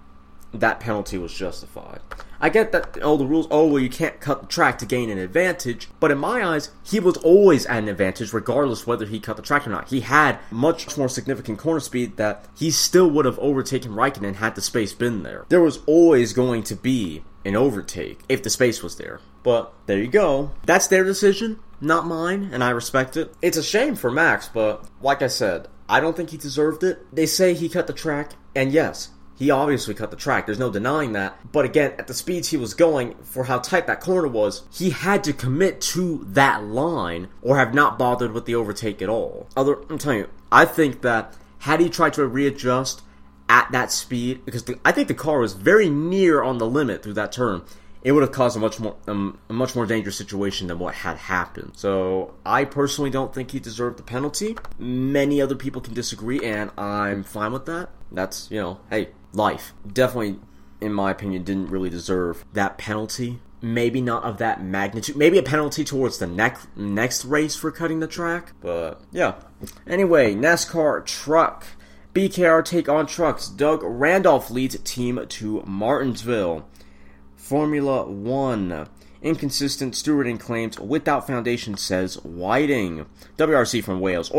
that 0.60 0.80
penalty 0.80 1.18
was 1.18 1.32
justified. 1.32 2.00
I 2.40 2.48
get 2.50 2.72
that 2.72 3.02
all 3.02 3.16
the 3.16 3.26
rules, 3.26 3.48
oh, 3.50 3.66
well, 3.66 3.82
you 3.82 3.88
can't 3.88 4.20
cut 4.20 4.42
the 4.42 4.46
track 4.46 4.78
to 4.78 4.86
gain 4.86 5.08
an 5.10 5.18
advantage, 5.18 5.88
but 6.00 6.10
in 6.10 6.18
my 6.18 6.44
eyes, 6.44 6.70
he 6.84 7.00
was 7.00 7.16
always 7.18 7.64
at 7.66 7.78
an 7.78 7.88
advantage 7.88 8.32
regardless 8.32 8.86
whether 8.86 9.06
he 9.06 9.20
cut 9.20 9.36
the 9.36 9.42
track 9.42 9.66
or 9.66 9.70
not. 9.70 9.88
He 9.88 10.00
had 10.00 10.38
much 10.50 10.96
more 10.98 11.08
significant 11.08 11.58
corner 11.58 11.80
speed 11.80 12.16
that 12.18 12.46
he 12.54 12.70
still 12.70 13.08
would 13.10 13.24
have 13.24 13.38
overtaken 13.38 13.92
Raikkonen 13.92 14.36
had 14.36 14.54
the 14.54 14.60
space 14.60 14.92
been 14.92 15.22
there. 15.22 15.46
There 15.48 15.62
was 15.62 15.80
always 15.86 16.32
going 16.32 16.62
to 16.64 16.76
be 16.76 17.22
an 17.44 17.56
overtake 17.56 18.20
if 18.28 18.42
the 18.42 18.50
space 18.50 18.82
was 18.82 18.96
there. 18.96 19.20
But 19.42 19.72
there 19.86 19.98
you 19.98 20.08
go. 20.08 20.50
That's 20.64 20.88
their 20.88 21.04
decision, 21.04 21.60
not 21.80 22.06
mine, 22.06 22.50
and 22.52 22.62
I 22.64 22.70
respect 22.70 23.16
it. 23.16 23.32
It's 23.40 23.56
a 23.56 23.62
shame 23.62 23.94
for 23.94 24.10
Max, 24.10 24.48
but 24.48 24.84
like 25.00 25.22
I 25.22 25.28
said, 25.28 25.68
I 25.88 26.00
don't 26.00 26.16
think 26.16 26.30
he 26.30 26.36
deserved 26.36 26.82
it. 26.82 27.06
They 27.14 27.26
say 27.26 27.54
he 27.54 27.68
cut 27.68 27.86
the 27.86 27.92
track, 27.92 28.32
and 28.56 28.72
yes, 28.72 29.10
he 29.36 29.50
obviously 29.50 29.94
cut 29.94 30.10
the 30.10 30.16
track. 30.16 30.46
There's 30.46 30.58
no 30.58 30.70
denying 30.70 31.12
that. 31.12 31.38
But 31.52 31.64
again, 31.64 31.92
at 31.98 32.06
the 32.06 32.14
speeds 32.14 32.48
he 32.48 32.56
was 32.56 32.74
going, 32.74 33.14
for 33.22 33.44
how 33.44 33.58
tight 33.58 33.86
that 33.86 34.00
corner 34.00 34.28
was, 34.28 34.62
he 34.72 34.90
had 34.90 35.22
to 35.24 35.32
commit 35.32 35.80
to 35.82 36.26
that 36.30 36.64
line 36.64 37.28
or 37.42 37.58
have 37.58 37.74
not 37.74 37.98
bothered 37.98 38.32
with 38.32 38.46
the 38.46 38.54
overtake 38.54 39.02
at 39.02 39.08
all. 39.08 39.46
Other, 39.56 39.78
I'm 39.90 39.98
telling 39.98 40.18
you, 40.20 40.28
I 40.50 40.64
think 40.64 41.02
that 41.02 41.36
had 41.60 41.80
he 41.80 41.88
tried 41.88 42.14
to 42.14 42.26
readjust 42.26 43.02
at 43.48 43.70
that 43.72 43.92
speed, 43.92 44.44
because 44.44 44.64
the, 44.64 44.78
I 44.84 44.92
think 44.92 45.08
the 45.08 45.14
car 45.14 45.38
was 45.38 45.52
very 45.52 45.88
near 45.88 46.42
on 46.42 46.58
the 46.58 46.66
limit 46.66 47.02
through 47.02 47.14
that 47.14 47.30
turn, 47.30 47.62
it 48.02 48.12
would 48.12 48.22
have 48.22 48.32
caused 48.32 48.56
a 48.56 48.60
much 48.60 48.78
more 48.78 48.94
um, 49.08 49.38
a 49.48 49.52
much 49.52 49.74
more 49.74 49.84
dangerous 49.84 50.16
situation 50.16 50.68
than 50.68 50.78
what 50.78 50.94
had 50.94 51.16
happened. 51.16 51.72
So 51.74 52.34
I 52.44 52.64
personally 52.64 53.10
don't 53.10 53.34
think 53.34 53.50
he 53.50 53.58
deserved 53.58 53.98
the 53.98 54.04
penalty. 54.04 54.56
Many 54.78 55.42
other 55.42 55.56
people 55.56 55.80
can 55.80 55.92
disagree, 55.92 56.38
and 56.40 56.70
I'm 56.78 57.24
fine 57.24 57.52
with 57.52 57.66
that. 57.66 57.90
That's 58.12 58.48
you 58.50 58.60
know, 58.60 58.78
hey, 58.90 59.08
life. 59.36 59.74
Definitely, 59.86 60.38
in 60.80 60.92
my 60.92 61.10
opinion, 61.10 61.44
didn't 61.44 61.70
really 61.70 61.90
deserve 61.90 62.44
that 62.52 62.78
penalty. 62.78 63.40
Maybe 63.62 64.00
not 64.00 64.24
of 64.24 64.38
that 64.38 64.62
magnitude. 64.62 65.16
Maybe 65.16 65.38
a 65.38 65.42
penalty 65.42 65.84
towards 65.84 66.18
the 66.18 66.26
next 66.26 66.68
next 66.76 67.24
race 67.24 67.56
for 67.56 67.70
cutting 67.70 68.00
the 68.00 68.06
track. 68.06 68.52
But 68.60 69.00
yeah. 69.12 69.34
Anyway, 69.86 70.34
NASCAR 70.34 71.04
truck. 71.06 71.66
BKR 72.12 72.64
take 72.64 72.88
on 72.88 73.06
trucks. 73.06 73.48
Doug 73.48 73.80
Randolph 73.82 74.50
leads 74.50 74.78
team 74.80 75.24
to 75.26 75.62
Martinsville. 75.66 76.66
Formula 77.34 78.06
One. 78.06 78.88
Inconsistent 79.22 79.94
stewarding 79.94 80.38
claims 80.38 80.78
without 80.78 81.26
foundation, 81.26 81.76
says 81.76 82.16
Whiting. 82.22 83.06
WRC 83.36 83.82
from 83.82 84.00
Wales. 84.00 84.30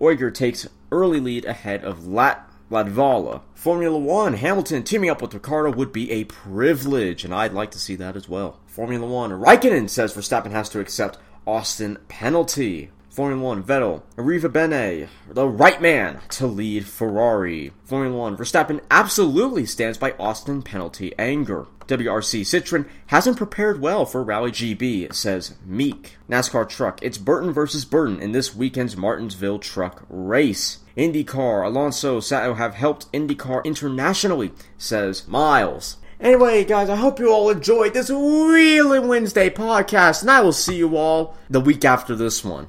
Ogier 0.00 0.30
takes 0.30 0.68
early 0.92 1.20
lead 1.20 1.44
ahead 1.44 1.84
of 1.84 2.06
Lat 2.06 2.47
Latvala. 2.70 3.40
Formula 3.54 3.98
One, 3.98 4.34
Hamilton 4.34 4.82
teaming 4.82 5.08
up 5.08 5.22
with 5.22 5.32
Ricciardo 5.32 5.72
would 5.72 5.92
be 5.92 6.10
a 6.10 6.24
privilege, 6.24 7.24
and 7.24 7.34
I'd 7.34 7.54
like 7.54 7.70
to 7.70 7.78
see 7.78 7.96
that 7.96 8.16
as 8.16 8.28
well. 8.28 8.60
Formula 8.66 9.06
One, 9.06 9.30
Raikkonen 9.30 9.88
says 9.88 10.14
Verstappen 10.14 10.50
has 10.50 10.68
to 10.70 10.80
accept 10.80 11.18
Austin 11.46 11.98
penalty. 12.08 12.90
Formula 13.18 13.42
One, 13.42 13.64
Vettel, 13.64 14.02
Arrivabene, 14.16 15.08
the 15.28 15.48
right 15.48 15.82
man 15.82 16.20
to 16.28 16.46
lead 16.46 16.86
Ferrari. 16.86 17.72
Formula 17.82 18.16
One, 18.16 18.36
Verstappen 18.36 18.80
absolutely 18.92 19.66
stands 19.66 19.98
by 19.98 20.12
Austin 20.20 20.62
penalty 20.62 21.12
anger. 21.18 21.66
WRC 21.88 22.42
Citroen 22.42 22.88
hasn't 23.08 23.36
prepared 23.36 23.80
well 23.80 24.06
for 24.06 24.22
Rally 24.22 24.52
GB, 24.52 25.12
says 25.12 25.56
Meeke. 25.66 26.16
NASCAR 26.30 26.68
Truck, 26.68 27.02
it's 27.02 27.18
Burton 27.18 27.52
versus 27.52 27.84
Burton 27.84 28.20
in 28.20 28.30
this 28.30 28.54
weekend's 28.54 28.96
Martinsville 28.96 29.58
Truck 29.58 30.06
Race. 30.08 30.78
IndyCar, 30.96 31.66
Alonso 31.66 32.20
Sato 32.20 32.54
have 32.54 32.74
helped 32.74 33.10
IndyCar 33.10 33.64
internationally, 33.64 34.52
says 34.76 35.26
Miles. 35.26 35.96
Anyway, 36.20 36.64
guys, 36.64 36.88
I 36.88 36.94
hope 36.94 37.18
you 37.18 37.32
all 37.32 37.50
enjoyed 37.50 37.94
this 37.94 38.10
Wheeling 38.10 39.08
Wednesday 39.08 39.50
podcast, 39.50 40.20
and 40.20 40.30
I 40.30 40.40
will 40.40 40.52
see 40.52 40.76
you 40.76 40.96
all 40.96 41.36
the 41.50 41.60
week 41.60 41.84
after 41.84 42.14
this 42.14 42.44
one. 42.44 42.68